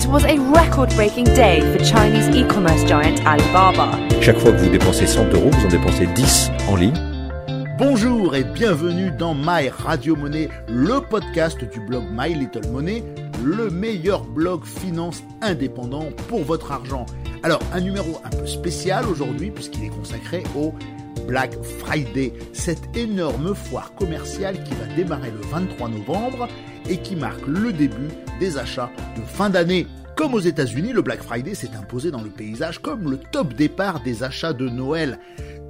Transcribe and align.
It 0.00 0.06
was 0.06 0.24
a 0.24 0.38
record-breaking 0.38 1.24
day 1.34 1.60
for 1.60 1.84
Chinese 1.84 2.34
e-commerce 2.34 2.84
giant 2.84 3.20
Alibaba. 3.26 3.98
Chaque 4.22 4.38
fois 4.38 4.50
que 4.52 4.56
vous 4.56 4.70
dépensez 4.70 5.06
100 5.06 5.26
euros, 5.34 5.50
vous 5.50 5.66
en 5.66 5.68
dépensez 5.68 6.06
10 6.06 6.50
en 6.68 6.76
ligne. 6.76 6.94
Bonjour 7.76 8.34
et 8.34 8.42
bienvenue 8.42 9.10
dans 9.10 9.34
My 9.34 9.68
Radio 9.68 10.16
Money, 10.16 10.48
le 10.68 11.00
podcast 11.00 11.62
du 11.62 11.80
blog 11.80 12.04
My 12.12 12.32
Little 12.32 12.66
Money, 12.70 13.04
le 13.44 13.68
meilleur 13.68 14.24
blog 14.24 14.64
finance 14.64 15.22
indépendant 15.42 16.06
pour 16.28 16.44
votre 16.44 16.72
argent. 16.72 17.04
Alors, 17.42 17.60
un 17.74 17.80
numéro 17.80 18.22
un 18.24 18.30
peu 18.30 18.46
spécial 18.46 19.04
aujourd'hui 19.06 19.50
puisqu'il 19.50 19.84
est 19.84 19.90
consacré 19.90 20.44
au 20.56 20.72
Black 21.30 21.54
Friday, 21.78 22.32
cette 22.52 22.96
énorme 22.96 23.54
foire 23.54 23.94
commerciale 23.94 24.64
qui 24.64 24.74
va 24.74 24.92
démarrer 24.96 25.30
le 25.30 25.40
23 25.48 25.88
novembre 25.88 26.48
et 26.88 26.96
qui 26.96 27.14
marque 27.14 27.46
le 27.46 27.72
début 27.72 28.08
des 28.40 28.58
achats 28.58 28.90
de 29.16 29.22
fin 29.22 29.48
d'année. 29.48 29.86
Comme 30.16 30.34
aux 30.34 30.40
États-Unis, 30.40 30.92
le 30.92 31.02
Black 31.02 31.22
Friday 31.22 31.54
s'est 31.54 31.70
imposé 31.78 32.10
dans 32.10 32.20
le 32.20 32.30
paysage 32.30 32.80
comme 32.80 33.08
le 33.08 33.16
top 33.16 33.54
départ 33.54 34.02
des 34.02 34.24
achats 34.24 34.52
de 34.52 34.68
Noël. 34.68 35.20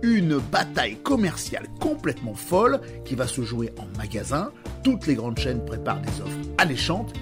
Une 0.03 0.39
bataille 0.39 0.97
commerciale 0.97 1.67
complètement 1.79 2.35
folle 2.35 2.81
qui 3.05 3.15
va 3.15 3.27
se 3.27 3.43
jouer 3.43 3.71
en 3.77 3.99
magasin. 3.99 4.53
Toutes 4.83 5.07
les 5.07 5.15
grandes 5.15 5.39
chaînes 5.39 5.63
préparent 5.67 6.01
des 6.01 6.23
offres 6.23 6.39
alléchantes 6.57 7.13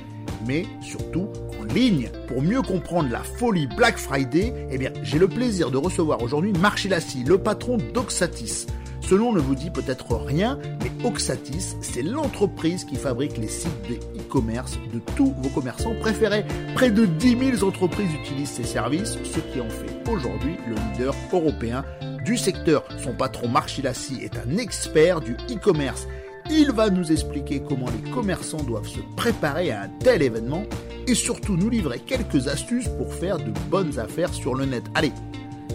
mais 0.46 0.66
surtout 0.80 1.28
en 1.60 1.64
ligne. 1.64 2.10
Pour 2.26 2.42
mieux 2.42 2.62
comprendre 2.62 3.10
la 3.10 3.22
folie 3.22 3.66
Black 3.66 3.98
Friday, 3.98 4.52
eh 4.70 4.78
bien, 4.78 4.92
j'ai 5.02 5.18
le 5.18 5.28
plaisir 5.28 5.70
de 5.70 5.76
recevoir 5.76 6.22
aujourd'hui 6.22 6.52
Marc 6.52 6.78
Chilassi, 6.78 7.24
le 7.24 7.38
patron 7.38 7.78
d'Oxatis. 7.94 8.66
Ce 9.08 9.14
nom 9.14 9.32
ne 9.32 9.40
vous 9.40 9.54
dit 9.54 9.70
peut-être 9.70 10.16
rien, 10.16 10.58
mais 10.82 11.06
Oxatis, 11.06 11.76
c'est 11.80 12.02
l'entreprise 12.02 12.84
qui 12.84 12.96
fabrique 12.96 13.38
les 13.38 13.48
sites 13.48 13.70
de 13.88 13.94
e-commerce 14.20 14.78
de 14.92 15.00
tous 15.16 15.32
vos 15.38 15.48
commerçants 15.48 15.94
préférés. 15.98 16.44
Près 16.74 16.90
de 16.90 17.06
10 17.06 17.56
000 17.56 17.64
entreprises 17.66 18.12
utilisent 18.12 18.50
ces 18.50 18.64
services, 18.64 19.16
ce 19.24 19.40
qui 19.40 19.62
en 19.62 19.68
fait 19.70 20.10
aujourd'hui 20.10 20.56
le 20.68 20.74
leader 20.74 21.14
européen 21.32 21.84
du 22.22 22.36
secteur. 22.36 22.84
Son 23.02 23.14
patron 23.14 23.48
Marc 23.48 23.70
Chilassi 23.70 24.18
est 24.22 24.36
un 24.36 24.58
expert 24.58 25.22
du 25.22 25.32
e-commerce. 25.50 26.06
Il 26.50 26.72
va 26.72 26.88
nous 26.88 27.12
expliquer 27.12 27.60
comment 27.60 27.88
les 27.90 28.10
commerçants 28.10 28.62
doivent 28.62 28.88
se 28.88 29.00
préparer 29.16 29.70
à 29.70 29.82
un 29.82 29.88
tel 29.88 30.22
événement 30.22 30.64
et 31.06 31.14
surtout 31.14 31.56
nous 31.56 31.68
livrer 31.68 31.98
quelques 31.98 32.48
astuces 32.48 32.88
pour 32.88 33.12
faire 33.12 33.36
de 33.36 33.52
bonnes 33.70 33.98
affaires 33.98 34.32
sur 34.32 34.54
le 34.54 34.64
net. 34.64 34.84
Allez, 34.94 35.12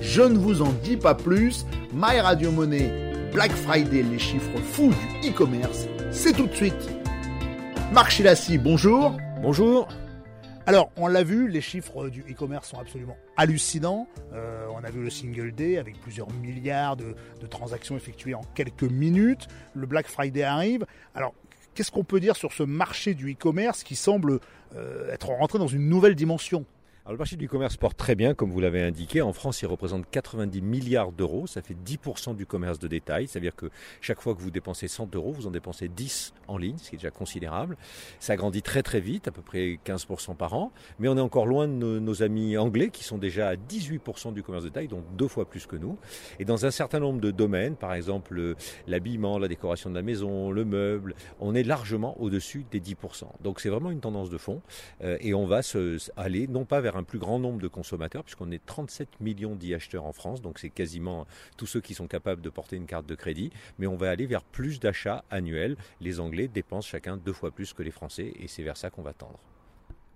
je 0.02 0.22
ne 0.24 0.38
vous 0.38 0.62
en 0.62 0.72
dis 0.84 0.98
pas 0.98 1.14
plus. 1.14 1.66
My 1.94 2.20
Radio 2.20 2.52
Money, 2.52 2.92
Black 3.32 3.52
Friday, 3.52 4.04
les 4.04 4.20
chiffres 4.20 4.60
fous 4.72 4.92
du 5.22 5.30
e-commerce, 5.30 5.88
c'est 6.12 6.34
tout 6.34 6.48
de 6.48 6.56
suite. 6.56 6.90
Marc 7.94 8.12
Chilassi, 8.12 8.58
bonjour. 8.58 9.16
Bonjour. 9.42 9.88
Alors, 10.66 10.92
on 10.95 11.08
l'a 11.08 11.23
vu, 11.23 11.50
les 11.50 11.59
chiffres 11.59 12.08
du 12.08 12.22
e-commerce 12.22 12.69
sont 12.69 12.80
absolument 12.80 13.17
hallucinants. 13.36 14.08
Euh, 14.31 14.66
on 14.73 14.81
a 14.86 14.89
vu 14.89 15.03
le 15.03 15.09
single 15.09 15.52
day 15.52 15.78
avec 15.78 16.00
plusieurs 16.00 16.31
milliards 16.31 16.95
de, 16.95 17.16
transactions 17.50 17.97
effectuées 17.97 18.33
en 18.33 18.44
quelques 18.55 18.83
minutes. 18.83 19.50
Le 19.73 19.86
Black 19.86 20.08
Friday 20.08 20.44
arrive. 20.44 20.86
Alors, 21.16 21.33
qu'est-ce 21.75 21.92
qu'on 21.92 22.05
peut 22.05 22.22
dire 22.22 22.38
sur 22.38 22.53
ce 22.53 22.64
marché 22.64 23.14
du 23.14 23.33
e-commerce 23.33 23.83
qui 23.83 23.97
semble 23.97 24.39
euh, 24.78 25.11
être 25.11 25.28
rentré 25.28 25.59
dans 25.59 25.67
une 25.67 25.89
nouvelle 25.89 26.16
dimension? 26.16 26.64
Alors, 27.03 27.11
le 27.11 27.17
marché 27.17 27.36
du 27.36 27.50
commerce 27.50 27.75
porte 27.75 27.98
très 27.98 28.16
bien, 28.16 28.33
comme 28.33 28.50
vous 28.50 28.61
l'avez 28.61 28.81
indiqué. 28.81 29.22
En 29.22 29.33
France, 29.33 29.61
il 29.61 29.66
représente 29.66 30.09
90 30.09 30.61
milliards 30.61 31.11
d'euros. 31.11 31.45
Ça 31.45 31.61
fait 31.61 31.75
10% 31.75 32.38
du 32.38 32.45
commerce 32.45 32.80
de 32.80 32.88
détail. 32.88 33.27
C'est-à-dire 33.27 33.58
que 33.58 33.70
chaque 34.00 34.22
fois 34.22 34.33
que 34.33 34.39
vous 34.39 34.52
dépensez 34.52 34.88
100 34.88 35.14
euros, 35.14 35.33
vous 35.33 35.45
en 35.45 35.52
dépensez 35.52 35.89
10 35.89 36.33
en 36.54 36.58
ligne, 36.58 36.78
ce 36.78 36.90
qui 36.90 36.96
est 36.96 37.00
déjà 37.00 37.12
considérable. 37.12 37.78
Ça 38.20 38.36
grandit 38.36 38.62
très 38.62 38.84
très 38.84 39.00
vite, 39.00 39.28
à 39.28 39.32
peu 39.32 39.42
près 39.42 39.80
15% 39.86 40.36
par 40.36 40.54
an. 40.54 40.72
Mais 41.00 41.08
on 41.08 41.18
est 41.18 41.22
encore 41.22 41.45
loin 41.45 41.68
de 41.68 42.00
nos, 42.00 42.23
amis 42.23 42.58
anglais 42.58 42.90
qui 42.90 43.04
sont 43.04 43.18
déjà 43.18 43.50
à 43.50 43.56
18% 43.56 44.34
du 44.34 44.44
commerce 44.44 44.64
de 44.64 44.70
détail, 44.70 44.88
donc 44.88 45.04
deux 45.16 45.27
fois 45.27 45.45
plus 45.45 45.66
que 45.66 45.76
nous. 45.76 45.98
Et 46.39 46.45
dans 46.45 46.66
un 46.66 46.72
certain 46.72 47.00
nombre 47.00 47.20
de 47.20 47.32
domaines, 47.32 47.76
par 47.76 47.94
exemple 47.94 48.55
l'habillement, 48.88 49.39
la 49.39 49.48
décoration 49.48 49.89
de 49.89 49.95
la 49.95 50.04
maison, 50.04 50.52
le 50.52 50.64
meuble, 50.64 51.16
on 51.39 51.55
est 51.55 51.64
largement 51.64 52.20
au-dessus 52.22 52.66
des 52.72 52.80
10%. 52.80 53.26
Donc 53.42 53.60
c'est 53.60 53.70
vraiment 53.70 53.92
une 53.92 54.00
tendance 54.00 54.30
de 54.30 54.38
fond. 54.38 54.61
Euh, 55.04 55.17
et 55.22 55.33
on 55.33 55.45
va 55.45 55.61
se, 55.61 55.98
aller 56.16 56.48
non 56.48 56.66
pas 56.66 56.82
vers 56.82 56.98
un 56.98 57.04
plus 57.04 57.20
grand 57.20 57.39
nombre 57.39 57.60
de 57.60 57.67
consommateurs, 57.67 58.23
puisqu'on 58.23 58.52
est 58.52 58.64
37 58.66 59.20
millions 59.20 59.56
d'e-acheteurs 59.56 60.06
en 60.06 60.14
France, 60.14 60.42
donc 60.42 60.60
c'est 60.60 60.70
quasiment 60.70 61.26
tous 61.58 61.66
ceux 61.66 61.82
qui 61.82 61.94
sont 61.94 62.08
capables 62.08 62.42
de 62.42 62.50
porter 62.50 62.76
une 62.76 62.86
carte 62.86 63.06
de 63.06 63.16
crédit, 63.16 63.52
mais 63.80 63.88
on 63.88 63.95
va 63.95 64.10
aller 64.10 64.26
vers 64.26 64.44
plus 64.44 64.80
d'achats 64.80 65.23
annuels. 65.30 65.76
Les 66.02 66.20
Anglais 66.20 66.42
dépensent 66.48 66.87
chacun 66.87 67.17
deux 67.17 67.33
fois 67.33 67.52
plus 67.52 67.73
que 67.73 67.83
les 67.83 67.92
Français, 67.92 68.33
et 68.39 68.48
c'est 68.48 68.64
vers 68.64 68.77
ça 68.77 68.89
qu'on 68.89 69.02
va 69.02 69.14
tendre. 69.14 69.39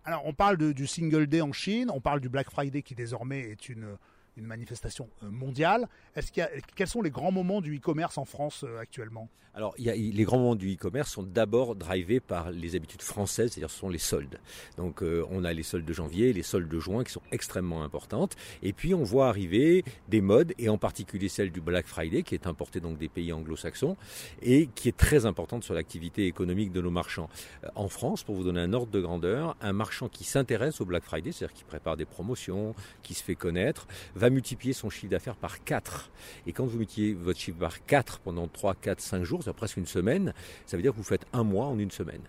Alors 0.06 0.26
on 0.26 0.34
parle 0.34 0.58
du 0.74 0.88
Single 0.88 1.28
Day 1.28 1.42
en 1.42 1.52
Chine, 1.52 1.92
on 1.94 2.00
parle 2.00 2.22
du 2.22 2.30
Black 2.30 2.50
Friday 2.50 2.82
qui 2.82 2.96
désormais 2.96 3.42
est 3.42 3.68
une 3.68 3.98
une 4.38 4.46
manifestation 4.46 5.10
mondiale. 5.22 5.88
Est-ce 6.16 6.32
qu'il 6.32 6.42
y 6.42 6.46
a, 6.46 6.50
quels 6.76 6.88
sont 6.88 7.02
les 7.02 7.10
grands 7.10 7.32
moments 7.32 7.62
du 7.62 7.78
e-commerce 7.78 8.18
en 8.18 8.26
France 8.26 8.64
actuellement? 8.80 9.30
Alors, 9.58 9.74
les 9.80 10.24
grands 10.24 10.38
moments 10.38 10.56
du 10.56 10.72
e-commerce 10.72 11.14
sont 11.14 11.24
d'abord 11.24 11.76
drivés 11.76 12.20
par 12.20 12.52
les 12.52 12.76
habitudes 12.76 13.02
françaises, 13.02 13.54
c'est-à-dire 13.54 13.72
ce 13.72 13.80
sont 13.80 13.90
les 13.90 13.98
soldes. 13.98 14.40
Donc, 14.78 15.02
euh, 15.02 15.26
on 15.32 15.44
a 15.44 15.52
les 15.52 15.64
soldes 15.64 15.84
de 15.84 15.94
janvier, 15.94 16.32
les 16.32 16.44
soldes 16.44 16.70
de 16.70 16.80
juin 16.80 17.04
qui 17.04 17.12
sont 17.12 17.24
extrêmement 17.32 17.84
importantes. 17.84 18.36
Et 18.62 18.72
puis, 18.72 18.94
on 18.94 19.02
voit 19.02 19.30
arriver 19.30 19.84
des 20.10 20.22
modes, 20.22 20.54
et 20.60 20.70
en 20.70 20.78
particulier 20.78 21.28
celle 21.28 21.52
du 21.52 21.60
Black 21.60 21.88
Friday, 21.88 22.22
qui 22.22 22.36
est 22.36 22.46
importée 22.46 22.80
donc 22.80 23.00
des 23.00 23.10
pays 23.10 23.34
anglo-saxons, 23.34 23.98
et 24.44 24.70
qui 24.76 24.90
est 24.90 24.96
très 24.96 25.26
importante 25.26 25.64
sur 25.64 25.74
l'activité 25.74 26.28
économique 26.28 26.72
de 26.72 26.82
nos 26.82 26.92
marchands. 26.92 27.30
En 27.74 27.90
France, 27.90 28.22
pour 28.22 28.36
vous 28.36 28.44
donner 28.44 28.62
un 28.62 28.74
ordre 28.74 28.92
de 28.92 29.02
grandeur, 29.02 29.58
un 29.62 29.74
marchand 29.74 30.08
qui 30.08 30.24
s'intéresse 30.24 30.82
au 30.82 30.86
Black 30.86 31.04
Friday, 31.04 31.32
c'est-à-dire 31.32 31.58
qui 31.58 31.64
prépare 31.64 31.98
des 31.98 32.06
promotions, 32.06 32.76
qui 33.02 33.16
se 33.16 33.24
fait 33.24 33.34
connaître, 33.34 33.88
va 34.14 34.27
multiplier 34.30 34.74
son 34.74 34.90
chiffre 34.90 35.12
d'affaires 35.12 35.36
par 35.36 35.64
4. 35.64 36.12
Et 36.46 36.54
quand 36.54 36.66
vous 36.66 36.78
multipliez 36.78 37.14
votre 37.14 37.40
chiffre 37.40 37.58
par 37.58 37.86
4 37.86 38.20
pendant 38.20 38.48
3, 38.48 38.76
4, 38.76 39.00
5 39.00 39.24
jours, 39.24 39.44
c'est 39.44 39.54
presque 39.54 39.78
une 39.78 39.86
semaine, 39.86 40.34
ça 40.66 40.78
veut 40.78 40.84
dire 40.84 40.92
que 40.92 40.98
vous 40.98 41.04
faites 41.04 41.26
un 41.34 41.44
mois 41.44 41.68
en 41.68 41.80
une 41.80 41.92
semaine. 41.92 42.22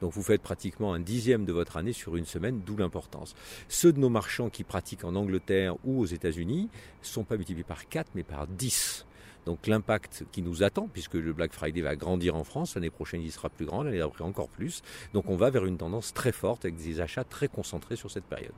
Donc 0.00 0.12
vous 0.12 0.22
faites 0.22 0.42
pratiquement 0.42 0.92
un 0.92 1.00
dixième 1.00 1.44
de 1.44 1.52
votre 1.52 1.76
année 1.76 1.92
sur 1.92 2.16
une 2.16 2.26
semaine, 2.26 2.60
d'où 2.64 2.76
l'importance. 2.76 3.34
Ceux 3.68 3.92
de 3.92 3.98
nos 3.98 4.10
marchands 4.10 4.50
qui 4.50 4.62
pratiquent 4.62 5.04
en 5.04 5.14
Angleterre 5.14 5.76
ou 5.84 6.00
aux 6.00 6.06
États-Unis 6.06 6.68
ne 7.00 7.06
sont 7.06 7.24
pas 7.24 7.36
multipliés 7.36 7.64
par 7.64 7.88
4 7.88 8.10
mais 8.14 8.22
par 8.22 8.46
10. 8.46 9.06
Donc 9.46 9.68
l'impact 9.68 10.24
qui 10.32 10.42
nous 10.42 10.64
attend, 10.64 10.88
puisque 10.92 11.14
le 11.14 11.32
Black 11.32 11.52
Friday 11.52 11.80
va 11.80 11.94
grandir 11.94 12.34
en 12.34 12.42
France, 12.42 12.74
l'année 12.74 12.90
prochaine 12.90 13.22
il 13.22 13.30
sera 13.30 13.48
plus 13.48 13.64
grand, 13.64 13.84
l'année 13.84 13.98
d'après 13.98 14.24
encore 14.24 14.48
plus. 14.48 14.82
Donc 15.14 15.30
on 15.30 15.36
va 15.36 15.50
vers 15.50 15.64
une 15.64 15.78
tendance 15.78 16.12
très 16.12 16.32
forte 16.32 16.64
avec 16.64 16.76
des 16.76 17.00
achats 17.00 17.24
très 17.24 17.48
concentrés 17.48 17.96
sur 17.96 18.10
cette 18.10 18.24
période. 18.24 18.52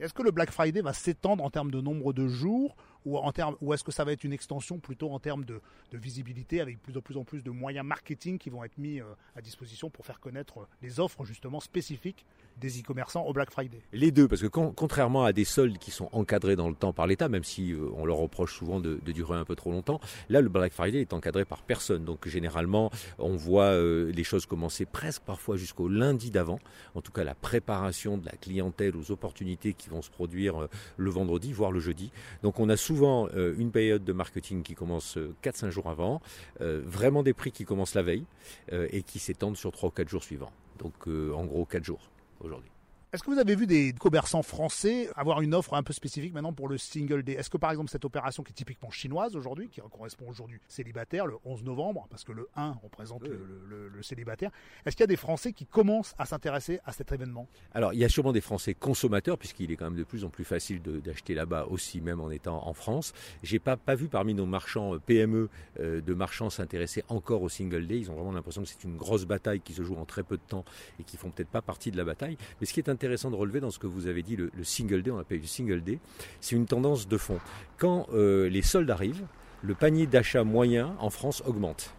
Est-ce 0.00 0.14
que 0.14 0.22
le 0.22 0.30
Black 0.30 0.50
Friday 0.50 0.80
va 0.80 0.94
s'étendre 0.94 1.44
en 1.44 1.50
termes 1.50 1.70
de 1.70 1.80
nombre 1.80 2.14
de 2.14 2.26
jours 2.26 2.74
ou, 3.04 3.18
ou 3.60 3.74
est-ce 3.74 3.84
que 3.84 3.92
ça 3.92 4.04
va 4.04 4.12
être 4.12 4.24
une 4.24 4.32
extension 4.32 4.78
plutôt 4.78 5.10
en 5.10 5.18
termes 5.18 5.44
de, 5.44 5.60
visibilité 5.92 6.60
avec 6.60 6.80
plus, 6.80 6.92
de 6.92 7.00
plus 7.00 7.16
en 7.16 7.24
plus 7.24 7.42
de 7.42 7.50
moyens 7.50 7.86
marketing 7.86 8.38
qui 8.38 8.50
vont 8.50 8.64
être 8.64 8.78
mis 8.78 9.00
euh, 9.00 9.04
à 9.36 9.40
disposition 9.40 9.90
pour 9.90 10.06
faire 10.06 10.20
connaître 10.20 10.68
les 10.82 11.00
offres 11.00 11.24
justement 11.24 11.60
spécifiques 11.60 12.24
des 12.60 12.80
e-commerçants 12.80 13.24
au 13.24 13.32
Black 13.32 13.50
Friday? 13.50 13.80
Les 13.92 14.12
deux, 14.12 14.28
parce 14.28 14.42
que 14.42 14.46
contrairement 14.46 15.24
à 15.24 15.32
des 15.32 15.44
soldes 15.44 15.78
qui 15.78 15.90
sont 15.90 16.08
encadrés 16.12 16.56
dans 16.56 16.68
le 16.68 16.74
temps 16.74 16.92
par 16.92 17.06
l'État, 17.06 17.28
même 17.28 17.44
si 17.44 17.72
euh, 17.72 17.88
on 17.94 18.04
leur 18.04 18.18
reproche 18.18 18.56
souvent 18.56 18.80
de, 18.80 19.00
durer 19.10 19.36
un 19.36 19.44
peu 19.44 19.56
trop 19.56 19.72
longtemps, 19.72 20.00
là 20.28 20.40
le 20.40 20.48
Black 20.48 20.72
Friday 20.72 21.00
est 21.00 21.12
encadré 21.12 21.44
par 21.44 21.62
personne. 21.62 22.04
Donc 22.04 22.28
généralement, 22.28 22.90
on 23.18 23.34
voit 23.34 23.64
euh, 23.64 24.12
les 24.12 24.24
choses 24.24 24.46
commencer 24.46 24.84
presque 24.84 25.22
parfois 25.22 25.56
jusqu'au 25.56 25.88
lundi 25.88 26.30
d'avant. 26.30 26.60
En 26.94 27.00
tout 27.00 27.12
cas, 27.12 27.24
la 27.24 27.34
préparation 27.34 28.18
de 28.18 28.26
la 28.26 28.32
clientèle 28.32 28.94
aux 28.96 29.10
opportunités 29.10 29.72
qui 29.72 29.88
vont 29.88 30.02
se 30.02 30.10
produire 30.10 30.62
euh, 30.62 30.68
le 30.96 31.10
vendredi, 31.10 31.52
voire 31.52 31.72
le 31.72 31.80
jeudi. 31.80 32.12
Donc 32.42 32.60
on 32.60 32.68
a 32.68 32.76
souvent 32.90 33.28
euh, 33.36 33.54
une 33.56 33.70
période 33.70 34.02
de 34.02 34.12
marketing 34.12 34.64
qui 34.64 34.74
commence 34.74 35.16
4-5 35.44 35.66
euh, 35.66 35.70
jours 35.70 35.88
avant, 35.88 36.20
euh, 36.60 36.82
vraiment 36.84 37.22
des 37.22 37.32
prix 37.32 37.52
qui 37.52 37.64
commencent 37.64 37.94
la 37.94 38.02
veille 38.02 38.24
et 38.72 39.02
qui 39.02 39.20
s'étendent 39.20 39.56
sur 39.56 39.70
3 39.70 39.90
ou 39.90 39.92
4 39.92 40.08
jours 40.08 40.24
suivants. 40.24 40.52
Donc 40.78 41.06
en 41.06 41.44
gros 41.44 41.64
4 41.66 41.84
jours 41.84 42.10
aujourd'hui. 42.40 42.69
Est-ce 43.12 43.24
que 43.24 43.30
vous 43.32 43.40
avez 43.40 43.56
vu 43.56 43.66
des 43.66 43.92
commerçants 43.92 44.44
français 44.44 45.10
avoir 45.16 45.40
une 45.40 45.52
offre 45.52 45.74
un 45.74 45.82
peu 45.82 45.92
spécifique 45.92 46.32
maintenant 46.32 46.52
pour 46.52 46.68
le 46.68 46.78
single 46.78 47.24
day? 47.24 47.32
Est-ce 47.32 47.50
que 47.50 47.56
par 47.56 47.72
exemple 47.72 47.90
cette 47.90 48.04
opération 48.04 48.44
qui 48.44 48.52
est 48.52 48.54
typiquement 48.54 48.92
chinoise 48.92 49.34
aujourd'hui, 49.34 49.68
qui 49.68 49.80
correspond 49.80 50.28
aujourd'hui 50.28 50.60
célibataire, 50.68 51.26
le 51.26 51.34
11 51.44 51.64
novembre, 51.64 52.06
parce 52.08 52.22
que 52.22 52.30
le 52.30 52.48
1 52.54 52.70
représente 52.84 53.22
oui. 53.22 53.30
le, 53.30 53.66
le, 53.68 53.88
le, 53.88 54.02
célibataire, 54.04 54.52
est-ce 54.86 54.94
qu'il 54.94 55.02
y 55.02 55.04
a 55.04 55.08
des 55.08 55.16
Français 55.16 55.52
qui 55.52 55.66
commencent 55.66 56.14
à 56.18 56.24
s'intéresser 56.24 56.78
à 56.84 56.92
cet 56.92 57.10
événement? 57.10 57.48
Alors 57.74 57.92
il 57.92 57.98
y 57.98 58.04
a 58.04 58.08
sûrement 58.08 58.30
des 58.30 58.40
Français 58.40 58.74
consommateurs, 58.74 59.38
puisqu'il 59.38 59.72
est 59.72 59.76
quand 59.76 59.86
même 59.86 59.98
de 59.98 60.04
plus 60.04 60.24
en 60.24 60.28
plus 60.28 60.44
facile 60.44 60.80
d'acheter 60.80 61.34
là-bas 61.34 61.66
aussi, 61.68 62.00
même 62.00 62.20
en 62.20 62.30
étant 62.30 62.64
en 62.64 62.74
France. 62.74 63.12
J'ai 63.42 63.58
pas, 63.58 63.76
pas 63.76 63.96
vu 63.96 64.06
parmi 64.06 64.34
nos 64.34 64.46
marchands 64.46 64.96
PME 65.04 65.48
euh, 65.80 66.00
de 66.00 66.14
marchands 66.14 66.48
s'intéresser 66.48 67.02
encore 67.08 67.42
au 67.42 67.48
single 67.48 67.88
day. 67.88 67.98
Ils 67.98 68.10
ont 68.12 68.14
vraiment 68.14 68.30
l'impression 68.30 68.62
que 68.62 68.68
c'est 68.68 68.84
une 68.84 68.96
grosse 68.96 69.24
bataille 69.24 69.62
qui 69.62 69.72
se 69.72 69.82
joue 69.82 69.96
en 69.96 70.04
très 70.04 70.22
peu 70.22 70.36
de 70.36 70.46
temps 70.46 70.64
et 71.00 71.02
qui 71.02 71.16
font 71.16 71.30
peut-être 71.30 71.50
pas 71.50 71.60
partie 71.60 71.90
de 71.90 71.96
la 71.96 72.04
bataille. 72.04 72.36
Mais 72.60 72.68
ce 72.68 72.72
qui 72.72 72.78
est 72.78 72.88
intéressant 72.88 72.99
de 73.08 73.36
relever 73.36 73.60
dans 73.60 73.70
ce 73.70 73.78
que 73.78 73.86
vous 73.86 74.06
avez 74.06 74.22
dit, 74.22 74.36
le, 74.36 74.50
le 74.54 74.64
single 74.64 75.02
day, 75.02 75.10
on 75.10 75.18
appelle 75.18 75.40
le 75.40 75.46
single 75.46 75.82
day, 75.82 75.98
c'est 76.40 76.56
une 76.56 76.66
tendance 76.66 77.08
de 77.08 77.16
fond. 77.16 77.38
Quand 77.78 78.06
euh, 78.12 78.48
les 78.48 78.62
soldes 78.62 78.90
arrivent, 78.90 79.26
le 79.62 79.74
panier 79.74 80.06
d'achat 80.06 80.44
moyen 80.44 80.94
en 80.98 81.10
France 81.10 81.42
augmente. 81.46 81.94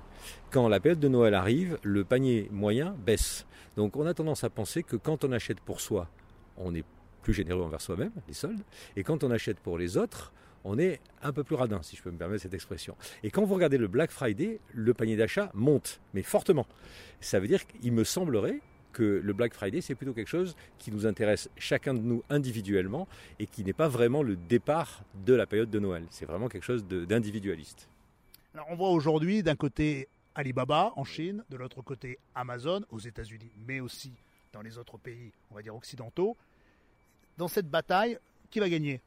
Quand 0.51 0.68
la 0.68 0.80
période 0.80 1.00
de 1.00 1.07
Noël 1.07 1.33
arrive, 1.33 1.77
le 1.83 2.03
panier 2.03 2.48
moyen 2.51 2.95
baisse. 3.06 3.45
Donc 3.75 3.95
on 3.95 4.06
a 4.06 4.13
tendance 4.13 4.44
à 4.44 4.50
penser 4.50 4.83
que 4.83 4.95
quand 4.95 5.24
on 5.24 5.31
achète 5.31 5.59
pour 5.59 5.80
soi, 5.81 6.09
on 6.57 6.75
est 6.75 6.86
plus 7.24 7.33
généreux 7.33 7.62
envers 7.62 7.81
soi-même, 7.81 8.12
les 8.27 8.33
soldes, 8.33 8.62
et 8.95 9.04
quand 9.04 9.24
on 9.24 9.31
achète 9.31 9.59
pour 9.59 9.77
les 9.77 9.97
autres, 9.97 10.33
on 10.63 10.77
est 10.77 11.00
un 11.24 11.33
peu 11.33 11.44
plus 11.44 11.56
radin, 11.56 11.81
si 11.81 11.95
je 11.95 12.04
peux 12.04 12.12
me 12.12 12.18
permettre 12.18 12.44
cette 12.44 12.54
expression. 12.54 12.95
Et 13.24 13.31
quand 13.31 13.44
vous 13.44 13.56
regardez 13.56 13.77
le 13.77 13.88
Black 13.88 14.12
Friday, 14.12 14.59
le 14.74 14.94
panier 14.94 15.15
d'achat 15.15 15.51
monte, 15.54 16.01
mais 16.13 16.21
fortement. 16.21 16.68
Ça 17.19 17.39
veut 17.39 17.47
dire 17.47 17.65
qu'il 17.65 17.94
me 17.94 18.04
semblerait 18.04 18.62
que 18.91 19.21
le 19.23 19.33
Black 19.33 19.53
Friday, 19.53 19.81
c'est 19.81 19.95
plutôt 19.95 20.13
quelque 20.13 20.27
chose 20.27 20.55
qui 20.77 20.91
nous 20.91 21.05
intéresse 21.05 21.49
chacun 21.57 21.93
de 21.93 21.99
nous 21.99 22.23
individuellement 22.29 23.07
et 23.39 23.47
qui 23.47 23.63
n'est 23.63 23.73
pas 23.73 23.88
vraiment 23.88 24.23
le 24.23 24.35
départ 24.35 25.03
de 25.25 25.33
la 25.33 25.45
période 25.45 25.69
de 25.69 25.79
Noël. 25.79 26.05
C'est 26.09 26.25
vraiment 26.25 26.49
quelque 26.49 26.63
chose 26.63 26.85
d'individualiste. 26.85 27.89
Alors 28.53 28.67
on 28.69 28.75
voit 28.75 28.89
aujourd'hui 28.89 29.43
d'un 29.43 29.55
côté 29.55 30.07
Alibaba 30.35 30.93
en 30.95 31.03
Chine, 31.03 31.43
de 31.49 31.57
l'autre 31.57 31.81
côté 31.81 32.19
Amazon 32.35 32.81
aux 32.89 32.99
États-Unis, 32.99 33.51
mais 33.65 33.79
aussi 33.79 34.13
dans 34.53 34.61
les 34.61 34.77
autres 34.77 34.97
pays, 34.97 35.31
on 35.49 35.55
va 35.55 35.61
dire 35.61 35.75
occidentaux. 35.75 36.35
Dans 37.37 37.47
cette 37.47 37.69
bataille, 37.69 38.17
qui 38.49 38.59
va 38.59 38.69
gagner? 38.69 39.01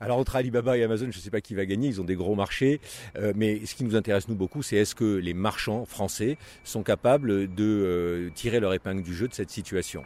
Alors 0.00 0.18
entre 0.18 0.36
Alibaba 0.36 0.76
et 0.76 0.82
Amazon, 0.82 1.06
je 1.10 1.18
ne 1.18 1.22
sais 1.22 1.30
pas 1.30 1.40
qui 1.40 1.54
va 1.54 1.66
gagner, 1.66 1.88
ils 1.88 2.00
ont 2.00 2.04
des 2.04 2.16
gros 2.16 2.34
marchés, 2.34 2.80
euh, 3.16 3.32
mais 3.36 3.64
ce 3.66 3.74
qui 3.74 3.84
nous 3.84 3.96
intéresse 3.96 4.28
nous 4.28 4.34
beaucoup, 4.34 4.62
c'est 4.62 4.76
est-ce 4.76 4.94
que 4.94 5.16
les 5.16 5.34
marchands 5.34 5.84
français 5.84 6.36
sont 6.64 6.82
capables 6.82 7.54
de 7.54 7.64
euh, 7.64 8.30
tirer 8.34 8.60
leur 8.60 8.74
épingle 8.74 9.02
du 9.02 9.14
jeu 9.14 9.28
de 9.28 9.34
cette 9.34 9.50
situation. 9.50 10.02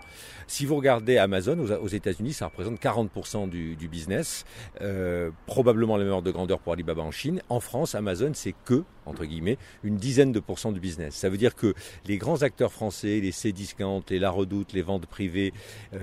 Si 0.46 0.66
vous 0.66 0.76
regardez 0.76 1.18
Amazon 1.18 1.58
aux, 1.58 1.88
États-Unis, 1.88 2.32
ça 2.32 2.46
représente 2.46 2.80
40% 2.80 3.48
du, 3.48 3.88
business, 3.88 4.44
euh, 4.80 5.30
probablement 5.46 5.96
la 5.96 6.04
meilleure 6.04 6.22
de 6.22 6.30
grandeur 6.30 6.58
pour 6.58 6.72
Alibaba 6.72 7.02
en 7.02 7.10
Chine. 7.10 7.42
En 7.48 7.60
France, 7.60 7.94
Amazon, 7.94 8.32
c'est 8.34 8.54
que 8.64 8.84
entre 9.08 9.24
guillemets, 9.24 9.58
une 9.82 9.96
dizaine 9.96 10.32
de 10.32 10.40
pourcents 10.40 10.72
du 10.72 10.80
business. 10.80 11.14
Ça 11.14 11.28
veut 11.28 11.38
dire 11.38 11.54
que 11.54 11.74
les 12.06 12.18
grands 12.18 12.42
acteurs 12.42 12.72
français, 12.72 13.20
les 13.20 13.32
C-Discount, 13.32 14.02
les 14.10 14.18
La 14.18 14.30
Redoute, 14.30 14.72
les 14.72 14.82
ventes 14.82 15.06
privées 15.06 15.52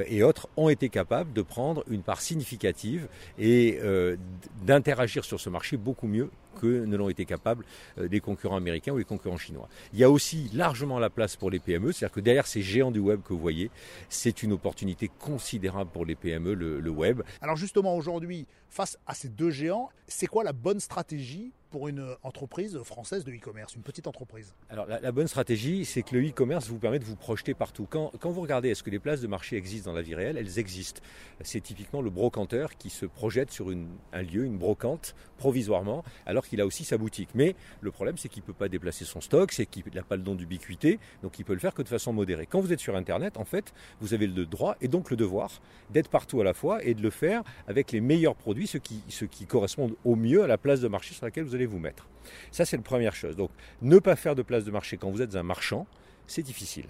et 0.07 0.23
autres, 0.23 0.47
ont 0.57 0.69
été 0.69 0.89
capables 0.89 1.33
de 1.33 1.41
prendre 1.41 1.83
une 1.89 2.01
part 2.01 2.21
significative 2.21 3.07
et 3.37 3.79
euh, 3.81 4.15
d'interagir 4.65 5.25
sur 5.25 5.39
ce 5.39 5.49
marché 5.49 5.77
beaucoup 5.77 6.07
mieux 6.07 6.29
que 6.55 6.85
ne 6.85 6.97
l'ont 6.97 7.09
été 7.09 7.25
capables 7.25 7.65
euh, 7.97 8.07
des 8.07 8.19
concurrents 8.19 8.57
américains 8.57 8.93
ou 8.93 8.97
les 8.97 9.03
concurrents 9.03 9.37
chinois. 9.37 9.69
Il 9.93 9.99
y 9.99 10.03
a 10.03 10.09
aussi 10.09 10.49
largement 10.53 10.99
la 10.99 11.09
place 11.09 11.35
pour 11.35 11.51
les 11.51 11.59
PME, 11.59 11.91
c'est-à-dire 11.91 12.15
que 12.15 12.19
derrière 12.19 12.47
ces 12.47 12.61
géants 12.61 12.91
du 12.91 12.99
web 12.99 13.21
que 13.21 13.33
vous 13.33 13.39
voyez, 13.39 13.69
c'est 14.09 14.43
une 14.43 14.53
opportunité 14.53 15.09
considérable 15.19 15.91
pour 15.91 16.05
les 16.05 16.15
PME, 16.15 16.53
le 16.53 16.89
web. 16.89 17.21
Alors 17.41 17.55
justement 17.55 17.95
aujourd'hui, 17.95 18.47
face 18.69 18.97
à 19.07 19.13
ces 19.13 19.29
deux 19.29 19.51
géants, 19.51 19.89
c'est 20.07 20.27
quoi 20.27 20.43
la 20.43 20.53
bonne 20.53 20.79
stratégie 20.79 21.53
pour 21.71 21.87
une 21.87 22.15
entreprise 22.23 22.77
française 22.83 23.23
de 23.23 23.31
e-commerce, 23.31 23.75
une 23.75 23.81
petite 23.81 24.07
entreprise? 24.07 24.53
Alors 24.69 24.85
la, 24.85 25.11
bonne 25.11 25.27
stratégie, 25.27 25.83
c'est 25.83 26.03
que 26.03 26.15
le 26.15 26.27
e-commerce 26.27 26.67
vous 26.67 26.77
permet 26.77 26.99
de 26.99 27.03
vous 27.03 27.15
projeter 27.15 27.53
partout. 27.53 27.87
Quand, 27.89 28.11
quand 28.19 28.31
vous 28.31 28.41
regardez, 28.41 28.69
est-ce 28.69 28.83
que 28.83 28.89
les 28.89 28.99
places 28.99 29.21
de 29.21 29.27
marché 29.27 29.57
existent 29.57 29.91
dans 29.91 29.95
la 29.95 30.01
vie 30.01 30.15
réelle? 30.15 30.37
Elles 30.37 30.59
existent. 30.59 31.01
C'est 31.41 31.61
typiquement 31.61 32.01
le 32.01 32.09
brocanteur 32.09 32.77
qui 32.77 32.89
se 32.89 33.05
projette 33.05 33.51
sur 33.51 33.71
une, 33.71 33.87
un 34.13 34.21
lieu, 34.21 34.45
une 34.45 34.57
brocante, 34.57 35.15
provisoirement, 35.37 36.03
alors 36.25 36.44
qu'il 36.47 36.61
a 36.61 36.65
aussi 36.65 36.83
sa 36.83 36.97
boutique. 36.97 37.29
Mais 37.35 37.55
le 37.81 37.91
problème, 37.91 38.17
c'est 38.17 38.29
qu'il 38.29 38.41
ne 38.43 38.47
peut 38.47 38.53
pas 38.53 38.69
déplacer 38.69 39.05
son 39.05 39.21
stock, 39.21 39.51
c'est 39.51 39.65
qu'il 39.65 39.83
n'a 39.93 40.03
pas 40.03 40.15
le 40.15 40.21
don 40.21 40.35
d'ubiquité, 40.35 40.99
donc 41.23 41.39
il 41.39 41.45
peut 41.45 41.53
le 41.53 41.59
faire 41.59 41.73
que 41.73 41.81
de 41.81 41.87
façon 41.87 42.13
modérée. 42.13 42.45
Quand 42.45 42.59
vous 42.59 42.73
êtes 42.73 42.79
sur 42.79 42.95
Internet, 42.95 43.37
en 43.37 43.45
fait, 43.45 43.73
vous 44.01 44.13
avez 44.13 44.27
le 44.27 44.45
droit 44.45 44.75
et 44.81 44.87
donc 44.87 45.09
le 45.09 45.17
devoir 45.17 45.61
d'être 45.89 46.09
partout 46.09 46.41
à 46.41 46.43
la 46.43 46.53
fois 46.53 46.83
et 46.83 46.93
de 46.93 47.01
le 47.01 47.09
faire 47.09 47.43
avec 47.67 47.91
les 47.91 48.01
meilleurs 48.01 48.35
produits, 48.35 48.67
ceux 48.67 48.79
qui, 48.79 49.03
ceux 49.09 49.27
qui 49.27 49.45
correspondent 49.45 49.95
au 50.03 50.15
mieux 50.15 50.43
à 50.43 50.47
la 50.47 50.57
place 50.57 50.81
de 50.81 50.87
marché 50.87 51.13
sur 51.13 51.25
laquelle 51.25 51.43
vous 51.43 51.55
allez 51.55 51.65
vous 51.65 51.79
mettre. 51.79 52.07
Ça, 52.51 52.65
c'est 52.65 52.77
la 52.77 52.83
première 52.83 53.15
chose. 53.15 53.35
Donc, 53.35 53.51
ne 53.81 53.99
pas 53.99 54.15
faire 54.15 54.35
de 54.35 54.41
place 54.41 54.65
de 54.65 54.71
marché 54.71 54.97
quand 54.97 55.11
vous 55.11 55.21
êtes 55.21 55.35
un 55.35 55.43
marchand, 55.43 55.87
c'est 56.27 56.41
difficile. 56.41 56.87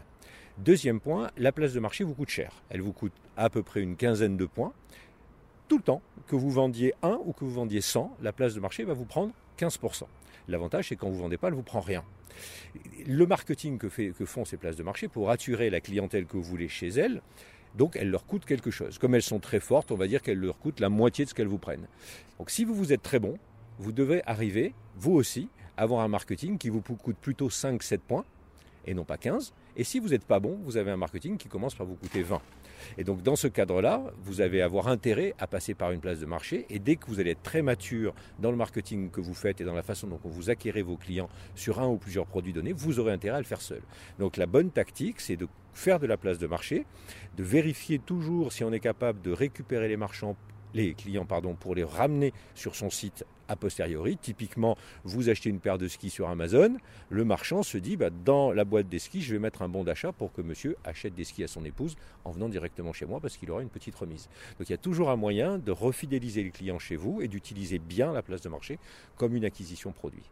Deuxième 0.57 1.01
point, 1.01 1.31
la 1.37 1.51
place 1.51 1.73
de 1.73 1.79
marché 1.81 2.03
vous 2.05 2.13
coûte 2.13 2.29
cher. 2.29 2.53
Elle 2.69 2.81
vous 2.81 2.93
coûte 2.93 3.11
à 3.35 3.49
peu 3.49 3.61
près 3.61 3.81
une 3.81 3.97
quinzaine 3.97 4.37
de 4.37 4.45
points. 4.45 4.73
Tout 5.67 5.77
le 5.77 5.83
temps, 5.83 6.01
que 6.27 6.35
vous 6.35 6.49
vendiez 6.49 6.93
1 7.01 7.19
ou 7.25 7.33
que 7.33 7.43
vous 7.43 7.51
vendiez 7.51 7.81
100, 7.81 8.17
la 8.21 8.31
place 8.31 8.53
de 8.53 8.59
marché 8.59 8.83
va 8.85 8.93
vous 8.93 9.05
prendre 9.05 9.33
15%. 9.57 10.03
L'avantage, 10.47 10.89
c'est 10.89 10.95
quand 10.95 11.09
vous 11.09 11.17
ne 11.17 11.21
vendez 11.21 11.37
pas, 11.37 11.47
elle 11.47 11.53
ne 11.53 11.57
vous 11.57 11.63
prend 11.63 11.79
rien. 11.79 12.03
Le 13.07 13.25
marketing 13.25 13.77
que, 13.77 13.89
fait, 13.89 14.11
que 14.11 14.25
font 14.25 14.45
ces 14.45 14.57
places 14.57 14.75
de 14.75 14.83
marché 14.83 15.07
pour 15.07 15.31
attirer 15.31 15.69
la 15.69 15.81
clientèle 15.81 16.25
que 16.25 16.37
vous 16.37 16.43
voulez 16.43 16.67
chez 16.67 16.89
elles, 16.89 17.21
donc 17.75 17.95
elles 17.95 18.09
leur 18.09 18.25
coûtent 18.25 18.45
quelque 18.45 18.71
chose. 18.71 18.97
Comme 18.97 19.15
elles 19.15 19.21
sont 19.21 19.39
très 19.39 19.59
fortes, 19.59 19.91
on 19.91 19.95
va 19.95 20.07
dire 20.07 20.21
qu'elles 20.21 20.39
leur 20.39 20.57
coûtent 20.59 20.79
la 20.79 20.89
moitié 20.89 21.25
de 21.25 21.29
ce 21.29 21.33
qu'elles 21.33 21.47
vous 21.47 21.57
prennent. 21.57 21.87
Donc 22.37 22.49
si 22.49 22.63
vous 22.65 22.75
vous 22.75 22.93
êtes 22.93 23.03
très 23.03 23.19
bon, 23.19 23.37
vous 23.79 23.91
devez 23.91 24.21
arriver, 24.25 24.73
vous 24.95 25.13
aussi, 25.13 25.49
à 25.77 25.83
avoir 25.83 26.01
un 26.01 26.07
marketing 26.07 26.57
qui 26.57 26.69
vous 26.69 26.81
coûte 26.81 27.17
plutôt 27.17 27.49
5-7 27.49 27.99
points 27.99 28.25
et 28.85 28.93
non 28.93 29.03
pas 29.03 29.17
15. 29.17 29.53
Et 29.75 29.83
si 29.83 29.99
vous 29.99 30.09
n'êtes 30.09 30.23
pas 30.23 30.39
bon, 30.39 30.57
vous 30.63 30.77
avez 30.77 30.91
un 30.91 30.97
marketing 30.97 31.37
qui 31.37 31.49
commence 31.49 31.75
par 31.75 31.85
vous 31.85 31.95
coûter 31.95 32.21
20. 32.21 32.41
Et 32.97 33.03
donc 33.03 33.21
dans 33.21 33.35
ce 33.35 33.47
cadre-là, 33.47 34.03
vous 34.23 34.41
allez 34.41 34.61
avoir 34.61 34.87
intérêt 34.87 35.33
à 35.39 35.47
passer 35.47 35.73
par 35.73 35.91
une 35.91 35.99
place 35.99 36.19
de 36.19 36.25
marché. 36.25 36.65
Et 36.69 36.79
dès 36.79 36.95
que 36.95 37.07
vous 37.07 37.19
allez 37.19 37.31
être 37.31 37.43
très 37.43 37.61
mature 37.61 38.13
dans 38.39 38.51
le 38.51 38.57
marketing 38.57 39.09
que 39.09 39.21
vous 39.21 39.33
faites 39.33 39.61
et 39.61 39.63
dans 39.63 39.73
la 39.73 39.83
façon 39.83 40.07
dont 40.07 40.19
vous 40.23 40.49
acquérez 40.49 40.81
vos 40.81 40.97
clients 40.97 41.29
sur 41.55 41.79
un 41.79 41.87
ou 41.87 41.97
plusieurs 41.97 42.25
produits 42.25 42.53
donnés, 42.53 42.73
vous 42.73 42.99
aurez 42.99 43.11
intérêt 43.11 43.37
à 43.37 43.39
le 43.39 43.45
faire 43.45 43.61
seul. 43.61 43.81
Donc 44.19 44.37
la 44.37 44.45
bonne 44.45 44.71
tactique, 44.71 45.19
c'est 45.21 45.35
de 45.35 45.47
faire 45.73 45.99
de 45.99 46.07
la 46.07 46.17
place 46.17 46.39
de 46.39 46.47
marché, 46.47 46.85
de 47.37 47.43
vérifier 47.43 47.99
toujours 47.99 48.53
si 48.53 48.63
on 48.63 48.71
est 48.71 48.79
capable 48.79 49.21
de 49.21 49.31
récupérer 49.31 49.87
les 49.87 49.97
marchands 49.97 50.35
les 50.75 50.93
clients 50.93 51.25
pardon, 51.25 51.55
pour 51.55 51.73
les 51.73 51.83
ramener 51.83 52.33
sur 52.53 52.75
son 52.75 52.89
site 52.89 53.25
a 53.47 53.55
posteriori. 53.55 54.17
Typiquement, 54.17 54.77
vous 55.03 55.29
achetez 55.29 55.49
une 55.49 55.59
paire 55.59 55.77
de 55.77 55.87
skis 55.87 56.09
sur 56.09 56.29
Amazon, 56.29 56.77
le 57.09 57.25
marchand 57.25 57.63
se 57.63 57.77
dit 57.77 57.95
bah, 57.97 58.09
dans 58.09 58.51
la 58.51 58.65
boîte 58.65 58.89
des 58.89 58.99
skis, 58.99 59.21
je 59.21 59.33
vais 59.33 59.39
mettre 59.39 59.61
un 59.61 59.69
bon 59.69 59.83
d'achat 59.83 60.11
pour 60.11 60.33
que 60.33 60.41
monsieur 60.41 60.75
achète 60.83 61.15
des 61.15 61.23
skis 61.23 61.43
à 61.43 61.47
son 61.47 61.63
épouse 61.65 61.95
en 62.23 62.31
venant 62.31 62.49
directement 62.49 62.93
chez 62.93 63.05
moi 63.05 63.19
parce 63.19 63.37
qu'il 63.37 63.49
aura 63.51 63.61
une 63.61 63.69
petite 63.69 63.95
remise. 63.95 64.29
Donc 64.59 64.69
il 64.69 64.71
y 64.71 64.75
a 64.75 64.79
toujours 64.79 65.09
un 65.09 65.15
moyen 65.15 65.57
de 65.57 65.71
refidéliser 65.71 66.43
les 66.43 66.51
clients 66.51 66.79
chez 66.79 66.95
vous 66.95 67.21
et 67.21 67.27
d'utiliser 67.27 67.79
bien 67.79 68.11
la 68.11 68.21
place 68.21 68.41
de 68.41 68.49
marché 68.49 68.79
comme 69.17 69.35
une 69.35 69.45
acquisition 69.45 69.91
produit. 69.91 70.23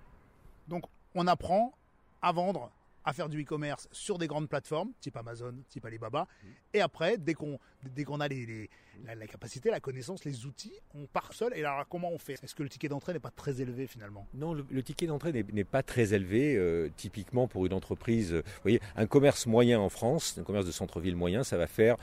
Donc 0.68 0.84
on 1.16 1.28
apprend 1.28 1.74
à 2.22 2.32
vendre 2.32 2.72
à 3.06 3.14
faire 3.14 3.30
du 3.30 3.42
e-commerce 3.42 3.88
sur 3.92 4.18
des 4.18 4.28
grandes 4.28 4.50
plateformes, 4.50 4.92
type 5.00 5.18
Amazon, 5.18 5.56
type 5.70 5.86
Alibaba. 5.86 6.28
Et 6.74 6.82
après, 6.82 7.18
dès 7.18 7.34
qu'on 7.34 7.60
dès 7.84 8.04
qu'on 8.04 8.20
a 8.20 8.28
les, 8.28 8.70
la, 9.06 9.28
capacité, 9.28 9.70
la 9.70 9.80
connaissance, 9.80 10.24
les 10.26 10.46
outils, 10.46 10.74
on 10.94 11.06
part 11.06 11.34
seul. 11.34 11.54
Et 11.56 11.64
alors, 11.64 11.86
comment 11.90 12.12
on 12.12 12.18
fait? 12.18 12.42
Est-ce 12.44 12.56
que 12.56 12.64
le 12.64 12.70
ticket 12.70 12.88
d'entrée 12.88 13.14
n'est 13.14 13.20
pas 13.20 13.32
très 13.32 13.62
élevé 13.62 13.88
finalement? 13.88 14.28
Non, 14.34 14.54
le, 14.54 14.84
ticket 14.84 15.08
d'entrée 15.08 15.32
n'est 15.32 15.64
pas 15.64 15.84
très 15.84 16.14
élevé. 16.14 16.56
Euh, 16.56 16.90
typiquement 16.96 17.48
pour 17.48 17.66
une 17.66 17.74
entreprise, 17.74 18.34
euh, 18.34 18.42
vous 18.46 18.62
voyez, 18.62 18.82
un 18.96 19.06
commerce 19.06 19.46
moyen 19.46 19.80
en 19.80 19.90
France, 19.90 20.38
un 20.40 20.44
commerce 20.44 20.66
de 20.66 20.72
centre-ville 20.72 21.16
moyen, 21.16 21.44
ça 21.44 21.58
va 21.58 21.68
faire 21.68 21.98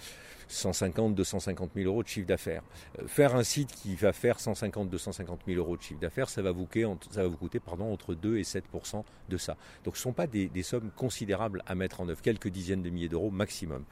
150, 0.51 1.15
250 1.15 1.71
000 1.75 1.87
euros 1.87 2.03
de 2.03 2.09
chiffre 2.09 2.27
d'affaires. 2.27 2.63
Euh, 2.99 3.07
faire 3.07 3.37
un 3.37 3.43
site 3.43 3.73
qui 3.73 3.95
va 3.95 4.13
faire 4.13 4.41
150, 4.41 4.91
250 4.91 5.41
000 5.47 5.59
euros 5.59 5.77
de 5.77 5.83
chiffre 5.83 6.01
d'affaires, 6.01 6.29
ça 6.29 6.43
va 6.43 6.53
vous 6.53 6.67
coûter, 6.67 6.85
entre 6.85 8.15
2 8.15 8.39
et 8.39 8.43
7% 8.43 9.05
de 9.29 9.37
ça. 9.37 9.57
Donc 9.85 9.97
ce 9.97 10.01
ne 10.01 10.03
sont 10.03 10.13
pas 10.13 10.27
des, 10.27 10.51
sommes 10.63 10.91
considérables 10.91 11.63
à 11.67 11.75
mettre 11.75 12.01
en 12.01 12.09
œuvre, 12.09 12.21
quelques 12.21 12.49
dizaines 12.49 12.83
de 12.83 12.91
milliers 12.91 13.09
d'euros 13.09 13.31
maximum. 13.31 13.85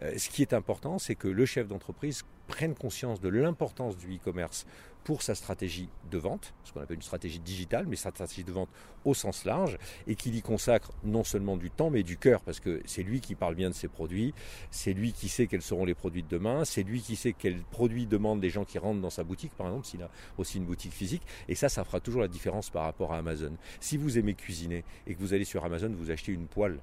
ce 0.00 0.28
qui 0.28 0.42
est 0.42 0.52
important, 0.52 0.98
c'est 0.98 1.14
que 1.14 1.28
le 1.28 1.46
chef 1.46 1.68
d'entreprise 1.68 2.22
prenne 2.46 2.74
conscience 2.74 3.20
de 3.20 3.28
l'importance 3.28 3.96
du 3.96 4.16
e-commerce 4.16 4.66
pour 5.06 5.22
sa 5.22 5.36
stratégie 5.36 5.88
de 6.10 6.18
vente, 6.18 6.52
ce 6.64 6.72
qu'on 6.72 6.80
appelle 6.80 6.96
une 6.96 7.02
stratégie 7.02 7.38
digitale, 7.38 7.86
mais 7.86 7.94
sa 7.94 8.10
stratégie 8.10 8.42
de 8.42 8.50
vente 8.50 8.68
au 9.04 9.14
sens 9.14 9.44
large, 9.44 9.78
et 10.08 10.16
qu'il 10.16 10.34
y 10.34 10.42
consacre 10.42 10.90
non 11.04 11.22
seulement 11.22 11.56
du 11.56 11.70
temps, 11.70 11.90
mais 11.90 12.02
du 12.02 12.16
cœur, 12.16 12.40
parce 12.40 12.58
que 12.58 12.82
c'est 12.86 13.04
lui 13.04 13.20
qui 13.20 13.36
parle 13.36 13.54
bien 13.54 13.70
de 13.70 13.74
ses 13.74 13.86
produits, 13.86 14.34
c'est 14.72 14.94
lui 14.94 15.12
qui 15.12 15.28
sait 15.28 15.46
quels 15.46 15.62
seront 15.62 15.84
les 15.84 15.94
produits 15.94 16.24
de 16.24 16.28
demain, 16.28 16.64
c'est 16.64 16.82
lui 16.82 17.00
qui 17.00 17.14
sait 17.14 17.34
quels 17.34 17.62
produits 17.62 18.08
demandent 18.08 18.42
les 18.42 18.50
gens 18.50 18.64
qui 18.64 18.78
rentrent 18.78 19.00
dans 19.00 19.08
sa 19.08 19.22
boutique, 19.22 19.52
par 19.52 19.68
exemple, 19.68 19.86
s'il 19.86 20.02
a 20.02 20.10
aussi 20.38 20.58
une 20.58 20.64
boutique 20.64 20.92
physique, 20.92 21.22
et 21.46 21.54
ça, 21.54 21.68
ça 21.68 21.84
fera 21.84 22.00
toujours 22.00 22.22
la 22.22 22.28
différence 22.28 22.70
par 22.70 22.82
rapport 22.82 23.12
à 23.12 23.18
Amazon. 23.18 23.52
Si 23.78 23.96
vous 23.96 24.18
aimez 24.18 24.34
cuisiner 24.34 24.82
et 25.06 25.14
que 25.14 25.20
vous 25.20 25.34
allez 25.34 25.44
sur 25.44 25.64
Amazon, 25.64 25.94
vous 25.96 26.10
achetez 26.10 26.32
une 26.32 26.48
poêle, 26.48 26.80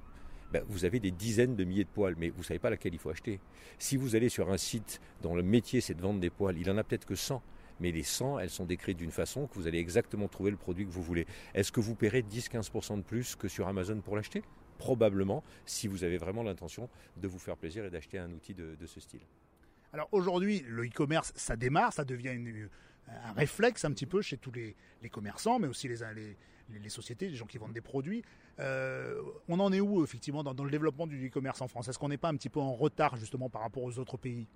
ben, 0.50 0.64
vous 0.66 0.86
avez 0.86 0.98
des 0.98 1.10
dizaines 1.10 1.56
de 1.56 1.64
milliers 1.64 1.84
de 1.84 1.90
poils, 1.90 2.14
mais 2.16 2.30
vous 2.30 2.38
ne 2.38 2.44
savez 2.44 2.58
pas 2.58 2.70
laquelle 2.70 2.94
il 2.94 2.98
faut 2.98 3.10
acheter. 3.10 3.38
Si 3.78 3.98
vous 3.98 4.16
allez 4.16 4.30
sur 4.30 4.50
un 4.50 4.56
site 4.56 5.02
dont 5.20 5.34
le 5.34 5.42
métier 5.42 5.82
c'est 5.82 5.92
de 5.92 6.00
vendre 6.00 6.20
des 6.20 6.30
poils, 6.30 6.56
il 6.56 6.70
en 6.70 6.78
a 6.78 6.84
peut-être 6.84 7.04
que 7.04 7.16
100. 7.16 7.42
Mais 7.80 7.90
les 7.90 8.02
100, 8.02 8.38
elles 8.38 8.50
sont 8.50 8.64
décrites 8.64 8.98
d'une 8.98 9.10
façon 9.10 9.46
que 9.46 9.54
vous 9.54 9.66
allez 9.66 9.78
exactement 9.78 10.28
trouver 10.28 10.50
le 10.50 10.56
produit 10.56 10.86
que 10.86 10.90
vous 10.90 11.02
voulez. 11.02 11.26
Est-ce 11.54 11.72
que 11.72 11.80
vous 11.80 11.94
paierez 11.94 12.22
10-15% 12.22 12.98
de 12.98 13.02
plus 13.02 13.36
que 13.36 13.48
sur 13.48 13.68
Amazon 13.68 14.00
pour 14.00 14.16
l'acheter? 14.16 14.42
Probablement, 14.78 15.42
si 15.66 15.88
vous 15.88 16.04
avez 16.04 16.18
vraiment 16.18 16.42
l'intention 16.42 16.88
de 17.16 17.28
vous 17.28 17.38
faire 17.38 17.56
plaisir 17.56 17.84
et 17.84 17.90
d'acheter 17.90 18.18
un 18.18 18.30
outil 18.30 18.54
de, 18.54 18.76
ce 18.86 19.00
style. 19.00 19.20
Alors 19.92 20.08
aujourd'hui, 20.12 20.64
le 20.66 20.84
e-commerce, 20.84 21.32
ça 21.36 21.56
démarre, 21.56 21.92
ça 21.92 22.04
devient 22.04 22.36
un 23.08 23.32
réflexe 23.32 23.84
un 23.84 23.92
petit 23.92 24.06
peu 24.06 24.22
chez 24.22 24.36
tous 24.36 24.52
les, 24.52 24.74
commerçants, 25.10 25.58
mais 25.58 25.68
aussi 25.68 25.88
les, 25.88 26.88
sociétés, 26.88 27.28
les 27.28 27.36
gens 27.36 27.46
qui 27.46 27.58
vendent 27.58 27.72
des 27.72 27.80
produits. 27.80 28.24
Euh, 28.60 29.20
on 29.48 29.60
en 29.60 29.72
est 29.72 29.80
où 29.80 30.02
effectivement 30.04 30.42
dans, 30.42 30.64
le 30.64 30.70
développement 30.70 31.06
du 31.06 31.26
e-commerce 31.26 31.60
en 31.60 31.68
France? 31.68 31.88
Est-ce 31.88 31.98
qu'on 31.98 32.08
n'est 32.08 32.18
pas 32.18 32.28
un 32.28 32.36
petit 32.36 32.48
peu 32.48 32.60
en 32.60 32.72
retard 32.72 33.16
justement 33.16 33.48
par 33.48 33.62
rapport 33.62 33.82
aux 33.82 33.98
autres 33.98 34.16
pays? 34.16 34.46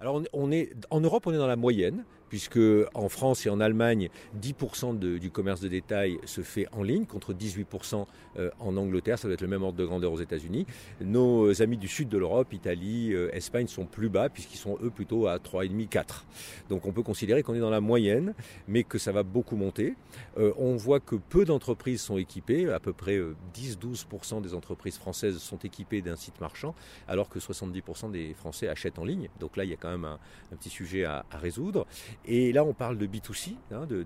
Alors 0.00 0.22
on 0.32 0.52
est 0.52 0.70
en 0.90 1.00
Europe, 1.00 1.26
on 1.26 1.32
est 1.32 1.38
dans 1.38 1.46
la 1.46 1.56
moyenne 1.56 2.04
puisque 2.28 2.60
en 2.94 3.08
France 3.08 3.46
et 3.46 3.50
en 3.50 3.60
Allemagne, 3.60 4.08
10% 4.40 4.98
du 4.98 5.30
commerce 5.30 5.60
de 5.60 5.68
détail 5.68 6.18
se 6.24 6.42
fait 6.42 6.66
en 6.72 6.82
ligne, 6.82 7.06
contre 7.06 7.32
18% 7.32 8.06
euh, 8.38 8.50
en 8.60 8.76
Angleterre, 8.76 9.18
ça 9.18 9.28
doit 9.28 9.34
être 9.34 9.40
le 9.40 9.48
même 9.48 9.62
ordre 9.62 9.78
de 9.78 9.84
grandeur 9.84 10.12
aux 10.12 10.20
États-Unis. 10.20 10.66
Nos 11.00 11.62
amis 11.62 11.76
du 11.76 11.88
sud 11.88 12.08
de 12.08 12.18
l'Europe, 12.18 12.52
Italie, 12.52 13.12
euh, 13.12 13.34
Espagne, 13.34 13.66
sont 13.66 13.86
plus 13.86 14.08
bas, 14.08 14.28
puisqu'ils 14.28 14.58
sont 14.58 14.78
eux 14.82 14.90
plutôt 14.90 15.26
à 15.26 15.38
3,5-4. 15.38 16.24
Donc 16.68 16.86
on 16.86 16.92
peut 16.92 17.02
considérer 17.02 17.42
qu'on 17.42 17.54
est 17.54 17.60
dans 17.60 17.70
la 17.70 17.80
moyenne, 17.80 18.34
mais 18.66 18.84
que 18.84 18.98
ça 18.98 19.12
va 19.12 19.22
beaucoup 19.22 19.56
monter. 19.56 19.94
Euh, 20.38 20.52
on 20.58 20.76
voit 20.76 21.00
que 21.00 21.16
peu 21.16 21.44
d'entreprises 21.44 22.00
sont 22.00 22.18
équipées, 22.18 22.70
à 22.70 22.80
peu 22.80 22.92
près 22.92 23.18
10-12% 23.54 24.42
des 24.42 24.54
entreprises 24.54 24.98
françaises 24.98 25.38
sont 25.38 25.58
équipées 25.58 26.02
d'un 26.02 26.16
site 26.16 26.40
marchand, 26.40 26.74
alors 27.06 27.28
que 27.28 27.38
70% 27.38 28.10
des 28.10 28.34
Français 28.34 28.68
achètent 28.68 28.98
en 28.98 29.04
ligne. 29.04 29.28
Donc 29.40 29.56
là, 29.56 29.64
il 29.64 29.70
y 29.70 29.72
a 29.72 29.76
quand 29.76 29.87
un, 29.94 30.18
petit 30.50 30.70
sujet 30.70 31.04
à, 31.04 31.24
à 31.30 31.38
résoudre. 31.38 31.86
Et 32.24 32.52
là, 32.52 32.64
on 32.64 32.74
parle 32.74 32.98
de 32.98 33.06
B2C, 33.06 33.56
hein, 33.72 33.86
de, 33.86 34.04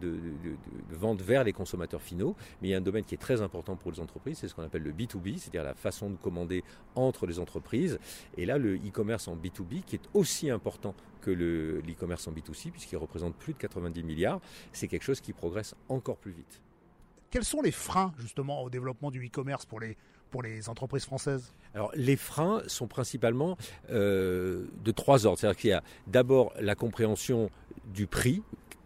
vente 0.90 1.22
vers 1.22 1.44
les 1.44 1.52
consommateurs 1.52 2.02
finaux, 2.02 2.36
mais 2.60 2.68
il 2.68 2.70
y 2.70 2.74
a 2.74 2.78
un 2.78 2.82
domaine 2.82 3.04
qui 3.04 3.14
est 3.14 3.18
très 3.18 3.42
important 3.42 3.76
pour 3.76 3.90
les 3.92 4.00
entreprises, 4.00 4.38
c'est 4.38 4.48
ce 4.48 4.54
qu'on 4.54 4.62
appelle 4.62 4.82
le 4.82 4.92
B2B, 4.92 5.38
c'est-à-dire 5.38 5.64
la 5.64 5.74
façon 5.74 6.10
de 6.10 6.16
commander 6.16 6.64
entre 6.94 7.26
les 7.26 7.38
entreprises. 7.38 7.98
Et 8.36 8.46
là, 8.46 8.58
le 8.58 8.76
e-commerce 8.76 9.28
en 9.28 9.36
B2B, 9.36 9.82
qui 9.82 9.96
est 9.96 10.08
aussi 10.14 10.50
important 10.50 10.94
que 11.20 11.30
l'e-commerce 11.30 12.26
en 12.26 12.32
B2C, 12.32 12.70
puisqu'il 12.70 12.96
représente 12.96 13.34
plus 13.36 13.52
de 13.52 13.58
90 13.58 14.02
milliards, 14.02 14.40
c'est 14.72 14.88
quelque 14.88 15.04
chose 15.04 15.20
qui 15.20 15.32
progresse 15.32 15.74
encore 15.88 16.16
plus 16.16 16.32
vite. 16.32 16.60
Quels 17.30 17.44
sont 17.44 17.62
les 17.62 17.70
freins 17.70 18.12
justement 18.18 18.62
au 18.62 18.68
développement 18.68 19.10
du 19.10 19.24
e-commerce 19.26 19.64
pour 19.64 19.80
les, 19.80 19.96
pour 20.32 20.42
les 20.42 20.68
entreprises 20.68 21.04
françaises 21.04 21.52
Alors 21.74 21.92
les 21.94 22.16
freins 22.16 22.62
sont 22.66 22.88
principalement 22.88 23.56
euh, 23.90 24.64
de 24.82 24.90
trois 24.90 25.26
ordres. 25.26 25.38
C'est-à-dire 25.38 25.60
qu'il 25.60 25.70
y 25.70 25.74
a 25.74 25.84
d'abord 26.08 26.52
la 26.58 26.74
compréhension 26.74 27.50
du 27.84 28.08
prix, 28.08 28.42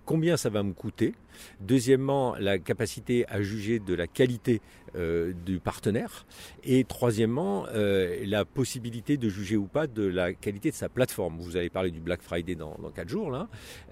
combien 0.06 0.38
ça 0.38 0.48
va 0.48 0.62
me 0.62 0.72
coûter. 0.72 1.14
Deuxièmement, 1.60 2.34
la 2.38 2.58
capacité 2.58 3.26
à 3.28 3.42
juger 3.42 3.78
de 3.78 3.92
la 3.92 4.06
qualité 4.06 4.62
euh, 4.94 5.34
du 5.44 5.58
partenaire. 5.58 6.24
Et 6.64 6.84
troisièmement, 6.84 7.66
euh, 7.74 8.22
la 8.24 8.46
possibilité 8.46 9.18
de 9.18 9.28
juger 9.28 9.56
ou 9.56 9.66
pas 9.66 9.86
de 9.86 10.04
la 10.04 10.32
qualité 10.32 10.70
de 10.70 10.74
sa 10.74 10.88
plateforme. 10.88 11.36
Vous 11.38 11.58
allez 11.58 11.68
parler 11.68 11.90
du 11.90 12.00
Black 12.00 12.22
Friday 12.22 12.54
dans, 12.54 12.76
dans 12.80 12.90
4 12.90 13.08
jours. 13.08 13.30
là. 13.30 13.48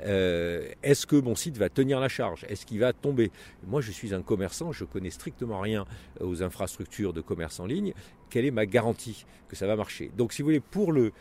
Euh, 0.06 0.70
est-ce 0.82 1.06
que 1.06 1.16
mon 1.16 1.34
site 1.34 1.58
va 1.58 1.68
tenir 1.68 2.00
la 2.00 2.08
charge? 2.08 2.46
Est-ce 2.48 2.64
qu'il 2.64 2.78
va 2.78 2.94
tomber? 2.94 3.30
Moi, 3.66 3.82
je 3.82 3.90
suis 3.90 4.14
un 4.14 4.22
commerçant, 4.22 4.72
je 4.72 4.84
connais 4.84 5.10
strictement 5.10 5.60
rien 5.60 5.84
aux 6.20 6.42
infrastructures 6.42 7.12
de 7.12 7.20
commerce 7.20 7.60
en 7.60 7.66
ligne. 7.66 7.92
Quelle 8.30 8.46
est 8.46 8.50
ma 8.50 8.64
garantie 8.64 9.26
que 9.48 9.56
ça 9.56 9.66
va 9.66 9.76
marcher? 9.76 10.10
Donc, 10.16 10.32
si 10.32 10.40
vous 10.40 10.46
voulez, 10.46 10.60
pour 10.60 10.92
le 10.92 11.12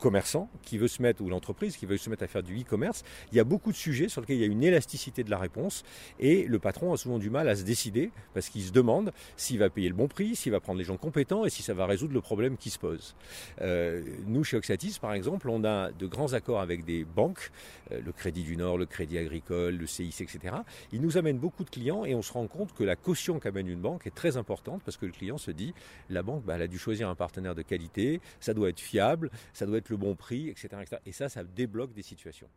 commerçant 0.00 0.48
qui 0.62 0.78
veut 0.78 0.88
se 0.88 1.00
mettre, 1.02 1.22
ou 1.22 1.28
l'entreprise 1.28 1.76
qui 1.76 1.86
veut 1.86 1.96
se 1.96 2.10
mettre 2.10 2.24
à 2.24 2.26
faire 2.26 2.42
du 2.42 2.58
e-commerce, 2.60 3.04
il 3.32 3.36
y 3.36 3.40
a 3.40 3.44
beaucoup 3.44 3.70
de 3.70 3.76
sujets 3.76 4.08
sur 4.08 4.20
lesquels 4.20 4.36
il 4.36 4.40
y 4.40 4.44
a 4.44 4.48
une 4.48 4.64
élasticité 4.64 5.22
de 5.22 5.30
la 5.30 5.38
réponse 5.38 5.84
et 6.18 6.44
le 6.46 6.58
patron 6.58 6.92
a 6.92 6.96
souvent 6.96 7.18
du 7.18 7.30
mal 7.30 7.48
à 7.48 7.56
se 7.56 7.62
décider 7.62 8.10
parce 8.34 8.48
qu'il 8.48 8.62
se 8.62 8.72
demande 8.72 9.12
s'il 9.36 9.58
va 9.58 9.70
payer 9.70 9.88
le 9.88 9.94
bon 9.94 10.08
prix, 10.08 10.34
s'il 10.34 10.52
va 10.52 10.60
prendre 10.60 10.78
les 10.78 10.84
gens 10.84 10.96
compétents 10.96 11.44
et 11.44 11.50
si 11.50 11.62
ça 11.62 11.74
va 11.74 11.86
résoudre 11.86 12.14
le 12.14 12.20
problème 12.20 12.56
qui 12.56 12.70
se 12.70 12.78
pose. 12.78 13.14
Euh, 13.60 14.02
nous, 14.26 14.44
chez 14.44 14.56
Oxatis, 14.56 14.98
par 15.00 15.12
exemple, 15.12 15.48
on 15.48 15.64
a 15.64 15.92
de 15.92 16.06
grands 16.06 16.32
accords 16.32 16.60
avec 16.60 16.84
des 16.84 17.04
banques, 17.04 17.50
euh, 17.92 18.00
le 18.04 18.12
Crédit 18.12 18.42
du 18.42 18.56
Nord, 18.56 18.78
le 18.78 18.86
Crédit 18.86 19.18
Agricole, 19.18 19.76
le 19.76 19.86
CIC, 19.86 20.22
etc. 20.22 20.56
Ils 20.92 21.00
nous 21.00 21.16
amènent 21.16 21.38
beaucoup 21.38 21.64
de 21.64 21.70
clients 21.70 22.04
et 22.04 22.14
on 22.14 22.22
se 22.22 22.32
rend 22.32 22.46
compte 22.46 22.72
que 22.74 22.84
la 22.84 22.96
caution 22.96 23.38
qu'amène 23.38 23.68
une 23.68 23.80
banque 23.80 24.06
est 24.06 24.14
très 24.14 24.36
importante 24.36 24.82
parce 24.84 24.96
que 24.96 25.06
le 25.06 25.12
client 25.12 25.38
se 25.38 25.50
dit, 25.50 25.74
la 26.08 26.22
banque, 26.22 26.44
bah, 26.44 26.54
elle 26.56 26.62
a 26.62 26.68
dû 26.68 26.78
choisir 26.78 27.08
un 27.08 27.14
partenaire 27.14 27.54
de 27.54 27.62
qualité, 27.62 28.20
ça 28.40 28.54
doit 28.54 28.70
être 28.70 28.80
fiable, 28.80 29.30
ça 29.52 29.66
doit 29.66 29.78
être 29.78 29.89
le 29.90 29.96
bon 29.96 30.14
prix, 30.14 30.48
etc. 30.48 30.68
Et 31.04 31.12
ça, 31.12 31.28
ça 31.28 31.44
débloque 31.44 31.92
des 31.92 32.02
situations. 32.02 32.48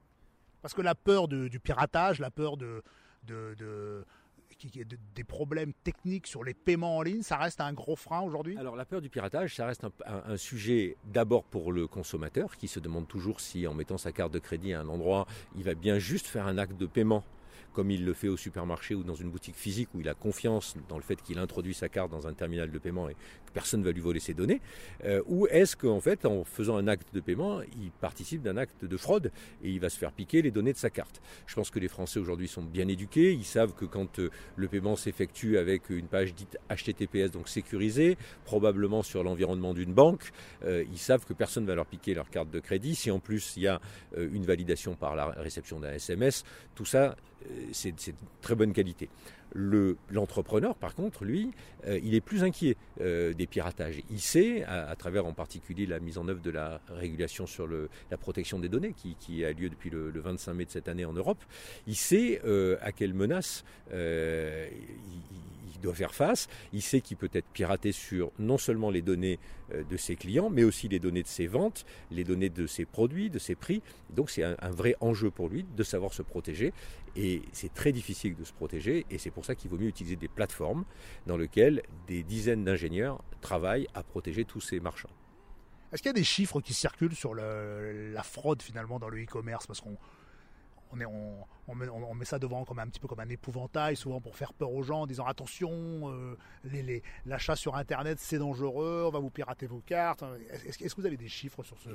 Parce 0.61 0.73
que 0.73 0.81
la 0.81 0.95
peur 0.95 1.27
du 1.27 1.59
piratage, 1.59 2.19
la 2.19 2.31
peur 2.31 2.55
de, 2.55 2.81
de, 3.23 4.05
des 5.15 5.23
problèmes 5.23 5.73
techniques 5.83 6.27
sur 6.27 6.43
les 6.43 6.53
paiements 6.53 6.97
en 6.97 7.01
ligne, 7.01 7.21
ça 7.21 7.37
reste 7.37 7.59
un 7.59 7.73
gros 7.73 7.95
frein 7.95 8.21
aujourd'hui? 8.21 8.57
Alors 8.57 8.75
la 8.75 8.85
peur 8.85 9.01
du 9.01 9.09
piratage, 9.09 9.55
ça 9.55 9.65
reste 9.65 9.85
un 10.05 10.37
sujet 10.37 10.95
d'abord 11.05 11.43
pour 11.43 11.73
le 11.73 11.87
consommateur 11.87 12.55
qui 12.55 12.67
se 12.67 12.79
demande 12.79 13.07
toujours 13.07 13.41
si 13.41 13.67
en 13.67 13.73
mettant 13.73 13.97
sa 13.97 14.11
carte 14.11 14.33
de 14.33 14.39
crédit 14.39 14.73
à 14.73 14.79
un 14.79 14.87
endroit, 14.87 15.27
il 15.57 15.63
va 15.63 15.73
bien 15.73 15.99
juste 15.99 16.27
faire 16.27 16.47
un 16.47 16.57
acte 16.57 16.77
de 16.77 16.85
paiement 16.85 17.23
comme 17.73 17.91
il 17.91 18.05
le 18.05 18.13
fait 18.13 18.27
au 18.27 18.37
supermarché 18.37 18.95
ou 18.95 19.03
dans 19.03 19.15
une 19.15 19.29
boutique 19.29 19.55
physique 19.55 19.89
où 19.93 20.01
il 20.01 20.09
a 20.09 20.13
confiance 20.13 20.75
dans 20.89 20.97
le 20.97 21.03
fait 21.03 21.21
qu'il 21.21 21.39
introduit 21.39 21.73
sa 21.73 21.89
carte 21.89 22.11
dans 22.11 22.27
un 22.27 22.33
terminal 22.33 22.71
de 22.71 22.77
paiement 22.79 23.09
et 23.09 23.13
que 23.13 23.51
personne 23.53 23.81
ne 23.81 23.85
va 23.85 23.91
lui 23.91 24.01
voler 24.01 24.19
ses 24.19 24.33
données 24.33 24.61
euh, 25.05 25.21
Ou 25.27 25.47
est-ce 25.47 25.75
qu'en 25.75 25.99
fait, 25.99 26.25
en 26.25 26.43
faisant 26.43 26.77
un 26.77 26.87
acte 26.87 27.13
de 27.13 27.19
paiement, 27.19 27.61
il 27.61 27.91
participe 27.91 28.41
d'un 28.41 28.57
acte 28.57 28.85
de 28.85 28.97
fraude 28.97 29.31
et 29.63 29.69
il 29.69 29.79
va 29.79 29.89
se 29.89 29.97
faire 29.97 30.11
piquer 30.11 30.41
les 30.41 30.51
données 30.51 30.73
de 30.73 30.77
sa 30.77 30.89
carte? 30.89 31.21
Je 31.47 31.55
pense 31.55 31.69
que 31.69 31.79
les 31.79 31.87
Français 31.87 32.19
aujourd'hui 32.19 32.47
sont 32.47 32.63
bien 32.63 32.87
éduqués. 32.87 33.33
Ils 33.33 33.45
savent 33.45 33.73
que 33.73 33.85
quand 33.85 34.19
euh, 34.19 34.29
le 34.55 34.67
paiement 34.67 34.95
s'effectue 34.95 35.57
avec 35.57 35.89
une 35.89 36.07
page 36.07 36.33
dite 36.33 36.57
HTTPS, 36.69 37.31
donc 37.31 37.47
sécurisée, 37.47 38.17
probablement 38.45 39.03
sur 39.03 39.23
l'environnement 39.23 39.73
d'une 39.73 39.93
banque, 39.93 40.31
euh, 40.63 40.83
ils 40.91 40.97
savent 40.97 41.25
que 41.25 41.33
personne 41.33 41.63
ne 41.63 41.69
va 41.69 41.75
leur 41.75 41.85
piquer 41.85 42.13
leur 42.13 42.29
carte 42.29 42.49
de 42.49 42.59
crédit. 42.59 42.95
Si 42.95 43.11
en 43.11 43.19
plus 43.19 43.53
il 43.57 43.63
y 43.63 43.67
a 43.67 43.79
une 44.17 44.45
validation 44.45 44.95
par 44.95 45.15
la 45.15 45.25
réception 45.27 45.79
d'un 45.79 45.93
SMS, 45.93 46.43
tout 46.75 46.85
ça 46.85 47.15
c'est 47.71 47.91
de 47.91 48.15
très 48.41 48.55
bonne 48.55 48.73
qualité. 48.73 49.09
L'entrepreneur, 49.55 50.75
par 50.75 50.95
contre, 50.95 51.25
lui, 51.25 51.51
euh, 51.85 51.99
il 52.03 52.15
est 52.15 52.21
plus 52.21 52.43
inquiet 52.43 52.75
euh, 53.01 53.33
des 53.33 53.45
piratages. 53.45 54.01
Il 54.09 54.19
sait, 54.19 54.63
à, 54.63 54.95
travers 54.95 55.27
en 55.27 55.33
particulier 55.33 55.85
la 55.85 55.99
mise 55.99 56.17
en 56.17 56.27
œuvre 56.27 56.41
de 56.41 56.49
la 56.49 56.81
régulation 56.89 57.45
sur 57.45 57.67
la 57.67 58.17
protection 58.17 58.59
des 58.59 58.69
données, 58.69 58.95
qui, 59.19 59.45
a 59.45 59.51
lieu 59.51 59.69
depuis 59.69 59.91
le, 59.91 60.11
25 60.11 60.53
mai 60.53 60.65
de 60.65 60.71
cette 60.71 60.87
année 60.87 61.05
en 61.05 61.13
Europe, 61.13 61.43
il 61.85 61.95
sait 61.95 62.41
euh, 62.45 62.77
à 62.81 62.91
quelle 62.91 63.13
menace 63.13 63.63
il, 63.91 65.79
doit 65.81 65.93
faire 65.93 66.15
face. 66.15 66.47
Il 66.71 66.81
sait 66.81 67.01
qu'il 67.01 67.17
peut 67.17 67.29
être 67.33 67.47
piraté 67.47 67.91
sur 67.91 68.31
non 68.39 68.57
seulement 68.57 68.89
les 68.89 69.01
données 69.01 69.37
de 69.69 69.97
ses 69.97 70.15
clients, 70.15 70.49
mais 70.49 70.63
aussi 70.63 70.87
les 70.87 70.99
données 70.99 71.23
de 71.23 71.27
ses 71.27 71.45
ventes, 71.45 71.85
les 72.09 72.23
données 72.23 72.49
de 72.49 72.67
ses 72.67 72.85
produits, 72.85 73.29
de 73.29 73.37
ses 73.37 73.55
prix. 73.55 73.81
Donc 74.15 74.29
c'est 74.29 74.43
un 74.43 74.71
vrai 74.71 74.95
enjeu 75.01 75.29
pour 75.29 75.49
lui 75.49 75.65
de 75.75 75.83
savoir 75.83 76.13
se 76.13 76.21
protéger. 76.21 76.71
Et 77.15 77.43
c'est 77.51 77.73
très 77.73 77.91
difficile 77.91 78.35
de 78.35 78.43
se 78.43 78.53
protéger. 78.53 79.05
Et 79.09 79.17
c'est 79.17 79.31
pour 79.31 79.45
ça 79.45 79.55
qu'il 79.55 79.69
vaut 79.69 79.77
mieux 79.77 79.87
utiliser 79.87 80.15
des 80.15 80.27
plateformes 80.27 80.83
dans 81.27 81.37
lesquelles 81.37 81.83
des 82.07 82.23
dizaines 82.23 82.63
d'ingénieurs 82.63 83.23
travaillent 83.41 83.87
à 83.93 84.03
protéger 84.03 84.45
tous 84.45 84.61
ces 84.61 84.79
marchands. 84.79 85.11
Est-ce 85.91 86.01
qu'il 86.01 86.09
y 86.09 86.11
a 86.11 86.13
des 86.13 86.23
chiffres 86.23 86.59
qui 86.59 86.73
circulent 86.73 87.15
sur 87.15 87.35
la 87.35 88.23
fraude 88.23 88.63
finalement 88.63 88.97
dans 88.97 89.09
le 89.09 89.23
e-commerce? 89.23 89.67
Parce 89.67 89.79
qu'on 89.79 89.95
on, 90.91 91.45
met, 91.75 92.25
ça 92.25 92.39
devant 92.39 92.65
comme 92.65 92.79
un 92.79 92.87
petit 92.87 92.99
peu 92.99 93.07
comme 93.07 93.19
un 93.19 93.29
épouvantail, 93.29 93.95
souvent 93.95 94.21
pour 94.21 94.35
faire 94.35 94.53
peur 94.53 94.71
aux 94.71 94.83
gens, 94.83 95.01
en 95.01 95.07
disant 95.07 95.25
attention, 95.25 95.71
euh, 96.11 96.35
l'achat 97.25 97.55
sur 97.55 97.75
Internet 97.75 98.19
c'est 98.19 98.37
dangereux, 98.37 99.03
on 99.07 99.11
va 99.11 99.19
vous 99.19 99.29
pirater 99.29 99.65
vos 99.65 99.81
cartes. 99.85 100.23
Est-ce 100.65 100.77
que 100.95 101.01
vous 101.01 101.07
avez 101.07 101.17
des 101.17 101.27
chiffres 101.27 101.63
sur 101.63 101.77
ce 101.79 101.89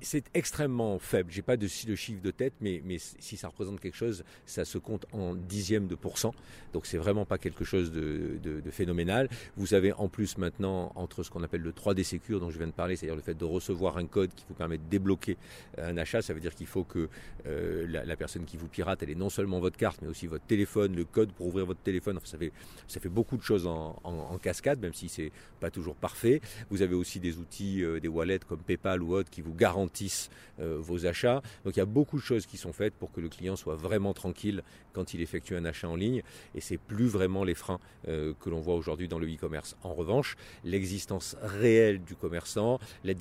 C'est 0.00 0.24
extrêmement 0.34 0.98
faible. 0.98 1.30
J'ai 1.30 1.42
pas 1.42 1.56
de, 1.56 1.66
de 1.66 1.94
chiffre 1.94 2.22
de 2.22 2.30
tête, 2.30 2.54
mais, 2.60 2.82
si 2.98 3.36
ça 3.36 3.48
représente 3.48 3.80
quelque 3.80 3.96
chose, 3.96 4.24
ça 4.46 4.64
se 4.64 4.78
compte 4.78 5.06
en 5.12 5.34
dixième 5.34 5.86
de 5.86 5.94
pourcent. 5.94 6.34
Donc 6.72 6.86
c'est 6.86 6.98
vraiment 6.98 7.24
pas 7.24 7.38
quelque 7.38 7.64
chose 7.64 7.92
de, 7.92 8.62
phénoménal. 8.70 9.28
Vous 9.56 9.74
avez 9.74 9.92
en 9.92 10.08
plus 10.08 10.38
maintenant 10.38 10.92
entre 10.94 11.22
ce 11.22 11.30
qu'on 11.30 11.42
appelle 11.42 11.62
le 11.62 11.72
3D 11.72 12.04
Secure 12.04 12.40
dont 12.40 12.50
je 12.50 12.58
viens 12.58 12.66
de 12.66 12.72
parler, 12.72 12.96
c'est-à-dire 12.96 13.16
le 13.16 13.22
fait 13.22 13.34
de 13.34 13.44
recevoir 13.44 13.96
un 13.96 14.06
code 14.06 14.32
qui 14.34 14.44
vous 14.48 14.54
permet 14.54 14.78
de 14.78 14.84
débloquer 14.88 15.36
un 15.78 15.96
achat, 15.96 16.22
ça 16.22 16.34
veut 16.34 16.40
dire 16.40 16.54
qu'il 16.54 16.66
faut 16.66 16.84
que 16.84 17.08
euh, 17.46 17.86
la, 17.88 18.04
la 18.04 18.16
personne 18.16 18.44
qui 18.44 18.56
vous 18.56 18.68
pirate, 18.68 18.79
elle 19.02 19.10
est 19.10 19.14
non 19.14 19.30
seulement 19.30 19.60
votre 19.60 19.76
carte, 19.76 20.00
mais 20.02 20.08
aussi 20.08 20.26
votre 20.26 20.44
téléphone, 20.44 20.94
le 20.94 21.04
code 21.04 21.32
pour 21.32 21.46
ouvrir 21.46 21.66
votre 21.66 21.80
téléphone. 21.80 22.16
Enfin, 22.16 22.26
ça 22.26 22.38
fait, 22.38 22.52
ça 22.88 23.00
fait 23.00 23.08
beaucoup 23.08 23.36
de 23.36 23.42
choses 23.42 23.66
en, 23.66 24.38
cascade, 24.42 24.80
même 24.80 24.94
si 24.94 25.08
c'est 25.08 25.32
pas 25.60 25.70
toujours 25.70 25.94
parfait. 25.94 26.40
Vous 26.70 26.82
avez 26.82 26.94
aussi 26.94 27.20
des 27.20 27.36
outils, 27.36 27.82
euh, 27.82 28.00
des 28.00 28.08
wallets 28.08 28.38
comme 28.48 28.60
PayPal 28.60 29.02
ou 29.02 29.14
autres 29.14 29.28
qui 29.28 29.42
vous 29.42 29.52
garantissent 29.52 30.30
euh, 30.60 30.78
vos 30.80 31.04
achats. 31.04 31.42
Donc 31.64 31.76
il 31.76 31.78
y 31.78 31.82
a 31.82 31.86
beaucoup 31.86 32.16
de 32.16 32.22
choses 32.22 32.46
qui 32.46 32.56
sont 32.56 32.72
faites 32.72 32.94
pour 32.94 33.12
que 33.12 33.20
le 33.20 33.28
client 33.28 33.56
soit 33.56 33.76
vraiment 33.76 34.14
tranquille 34.14 34.62
quand 34.92 35.12
il 35.14 35.20
effectue 35.20 35.56
un 35.56 35.64
achat 35.64 35.88
en 35.88 35.96
ligne. 35.96 36.22
Et 36.54 36.60
c'est 36.60 36.78
plus 36.78 37.06
vraiment 37.06 37.44
les 37.44 37.54
freins 37.54 37.80
euh, 38.08 38.32
que 38.40 38.48
l'on 38.48 38.60
voit 38.60 38.76
aujourd'hui 38.76 39.08
dans 39.08 39.18
le 39.18 39.26
e-commerce. 39.26 39.76
En 39.82 39.92
revanche, 39.94 40.36
l'existence 40.64 41.36
réelle 41.42 42.02
du 42.02 42.14
commerçant, 42.14 42.78
la, 43.04 43.14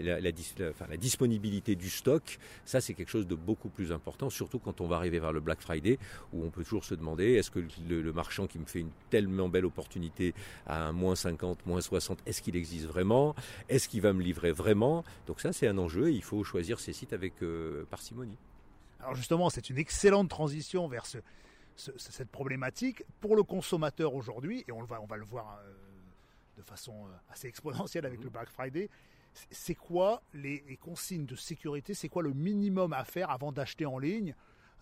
la, 0.00 0.20
la 0.20 0.96
disponibilité 0.96 1.74
du 1.74 1.90
stock, 1.90 2.38
ça 2.64 2.80
c'est 2.80 2.94
quelque 2.94 3.10
chose 3.10 3.26
de 3.26 3.34
beaucoup 3.34 3.68
plus 3.68 3.90
important 3.92 4.30
surtout 4.30 4.58
quand 4.58 4.80
on 4.80 4.83
va 4.86 4.96
arriver 4.96 5.18
vers 5.18 5.32
le 5.32 5.40
Black 5.40 5.60
Friday, 5.60 5.98
où 6.32 6.44
on 6.44 6.50
peut 6.50 6.64
toujours 6.64 6.84
se 6.84 6.94
demander 6.94 7.32
est-ce 7.34 7.50
que 7.50 7.60
le, 7.88 8.12
marchand 8.12 8.46
qui 8.46 8.58
me 8.58 8.64
fait 8.64 8.80
une 8.80 8.90
tellement 9.10 9.48
belle 9.48 9.64
opportunité 9.64 10.34
à 10.66 10.84
un 10.86 10.92
moins 10.92 11.16
50, 11.16 11.66
moins 11.66 11.80
60, 11.80 12.20
est-ce 12.26 12.42
qu'il 12.42 12.56
existe 12.56 12.86
vraiment? 12.86 13.34
Est-ce 13.68 13.88
qu'il 13.88 14.00
va 14.00 14.12
me 14.12 14.22
livrer 14.22 14.52
vraiment? 14.52 15.04
Donc 15.26 15.40
ça, 15.40 15.52
c'est 15.52 15.66
un 15.66 15.78
enjeu 15.78 16.08
et 16.08 16.12
il 16.12 16.22
faut 16.22 16.44
choisir 16.44 16.80
ses 16.80 16.92
sites 16.92 17.12
avec 17.12 17.42
euh, 17.42 17.84
parcimonie. 17.90 18.36
Alors 19.00 19.14
justement, 19.14 19.50
c'est 19.50 19.68
une 19.68 19.78
excellente 19.78 20.30
transition 20.30 20.88
vers 20.88 21.04
cette 21.76 22.30
problématique 22.30 23.04
pour 23.20 23.36
le 23.36 23.42
consommateur 23.42 24.14
aujourd'hui, 24.14 24.64
et 24.66 24.72
on 24.72 24.82
va, 24.84 25.00
on 25.02 25.06
va 25.06 25.16
le 25.16 25.24
voir 25.24 25.58
euh, 25.62 25.72
de 26.56 26.62
façon 26.62 26.92
euh, 26.92 27.32
assez 27.32 27.48
exponentielle 27.48 28.06
avec 28.06 28.22
le 28.22 28.30
Black 28.30 28.48
Friday. 28.48 28.88
C'est 29.50 29.74
quoi 29.74 30.22
les, 30.32 30.78
consignes 30.80 31.26
de 31.26 31.34
sécurité? 31.36 31.92
C'est 31.92 32.08
quoi 32.08 32.22
le 32.22 32.32
minimum 32.32 32.92
à 32.92 33.04
faire 33.04 33.30
avant 33.30 33.52
d'acheter 33.52 33.84
en 33.84 33.98
ligne? 33.98 34.34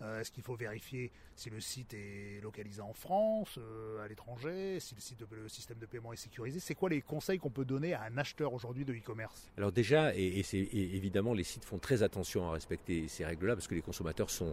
Euh, 0.03 0.21
Est-ce 0.21 0.31
qu'il 0.31 0.43
faut 0.43 0.55
vérifier 0.55 1.11
si 1.35 1.49
le 1.49 1.59
site 1.59 1.93
est 1.93 2.39
localisé 2.41 2.81
en 2.81 2.93
France, 2.93 3.57
euh, 3.57 4.03
à 4.03 4.07
l'étranger, 4.07 4.79
si 4.79 4.95
le, 5.31 5.49
système 5.49 5.79
de 5.79 5.85
paiement 5.85 6.13
est 6.13 6.17
sécurisé? 6.17 6.59
C'est 6.59 6.75
quoi 6.75 6.89
les 6.89 7.01
conseils 7.01 7.39
qu'on 7.39 7.49
peut 7.49 7.65
donner 7.65 7.93
à 7.93 8.03
un 8.03 8.17
acheteur 8.17 8.53
aujourd'hui 8.53 8.85
de 8.85 8.93
e-commerce? 8.93 9.49
Alors 9.57 9.71
déjà, 9.71 10.15
et, 10.15 10.43
évidemment, 10.73 11.33
les 11.33 11.43
sites 11.43 11.65
font 11.65 11.79
très 11.79 12.03
attention 12.03 12.47
à 12.49 12.51
respecter 12.51 13.07
ces 13.07 13.25
règles-là 13.25 13.55
parce 13.55 13.67
que 13.67 13.75
les 13.75 13.81
consommateurs 13.81 14.29
sont 14.29 14.51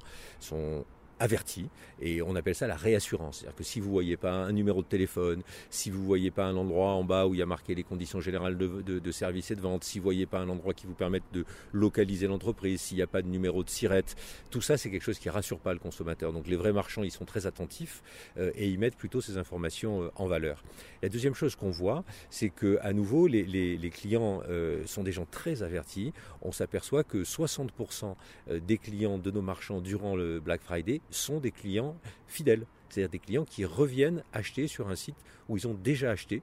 averti 1.20 1.68
et 2.00 2.22
on 2.22 2.34
appelle 2.34 2.54
ça 2.54 2.66
la 2.66 2.76
réassurance. 2.76 3.38
C'est-à-dire 3.38 3.56
que 3.56 3.62
si 3.62 3.78
vous 3.78 3.90
voyez 3.90 4.16
pas 4.16 4.32
un 4.32 4.52
numéro 4.52 4.82
de 4.82 4.86
téléphone, 4.86 5.42
si 5.68 5.90
vous 5.90 6.02
voyez 6.04 6.30
pas 6.30 6.46
un 6.46 6.56
endroit 6.56 6.92
en 6.92 7.04
bas 7.04 7.26
où 7.26 7.34
il 7.34 7.38
y 7.38 7.42
a 7.42 7.46
marqué 7.46 7.74
les 7.74 7.82
conditions 7.82 8.20
générales 8.20 8.56
de, 8.56 8.80
de, 8.82 9.12
service 9.12 9.50
et 9.50 9.54
de 9.54 9.60
vente, 9.60 9.84
si 9.84 9.98
vous 9.98 10.04
voyez 10.04 10.26
pas 10.26 10.38
un 10.38 10.48
endroit 10.48 10.72
qui 10.72 10.86
vous 10.86 10.94
permette 10.94 11.22
de 11.32 11.44
localiser 11.72 12.26
l'entreprise, 12.26 12.80
s'il 12.80 12.96
n'y 12.96 13.02
a 13.02 13.06
pas 13.06 13.20
de 13.22 13.28
numéro 13.28 13.62
de 13.62 13.68
sirette, 13.68 14.16
tout 14.50 14.62
ça 14.62 14.78
c'est 14.78 14.90
quelque 14.90 15.02
chose 15.02 15.18
qui 15.18 15.28
rassure 15.28 15.58
pas 15.58 15.74
le 15.74 15.78
consommateur. 15.78 16.32
Donc 16.32 16.46
les 16.46 16.56
vrais 16.56 16.72
marchands 16.72 17.02
ils 17.02 17.10
sont 17.10 17.26
très 17.26 17.46
attentifs 17.46 18.02
euh, 18.38 18.50
et 18.54 18.68
ils 18.68 18.78
mettent 18.78 18.96
plutôt 18.96 19.20
ces 19.20 19.36
informations 19.36 20.02
euh, 20.02 20.10
en 20.16 20.26
valeur. 20.26 20.64
La 21.02 21.10
deuxième 21.10 21.34
chose 21.34 21.54
qu'on 21.54 21.70
voit, 21.70 22.02
c'est 22.30 22.50
que 22.50 22.78
à 22.80 22.94
nouveau 22.94 23.26
les, 23.26 23.44
les, 23.44 23.76
les 23.76 23.90
clients 23.90 24.42
euh, 24.48 24.86
sont 24.86 25.02
des 25.02 25.12
gens 25.12 25.26
très 25.30 25.62
avertis. 25.62 26.14
On 26.40 26.52
s'aperçoit 26.52 27.04
que 27.04 27.18
60% 27.18 28.14
des 28.60 28.78
clients 28.78 29.18
de 29.18 29.30
nos 29.30 29.42
marchands 29.42 29.80
durant 29.80 30.16
le 30.16 30.40
Black 30.40 30.62
Friday 30.62 31.00
sont 31.10 31.40
des 31.40 31.50
clients 31.50 31.96
fidèles, 32.26 32.66
c'est-à-dire 32.88 33.10
des 33.10 33.18
clients 33.18 33.44
qui 33.44 33.64
reviennent 33.64 34.22
acheter 34.32 34.66
sur 34.66 34.88
un 34.88 34.96
site 34.96 35.16
où 35.48 35.56
ils 35.56 35.66
ont 35.66 35.74
déjà 35.74 36.10
acheté. 36.10 36.42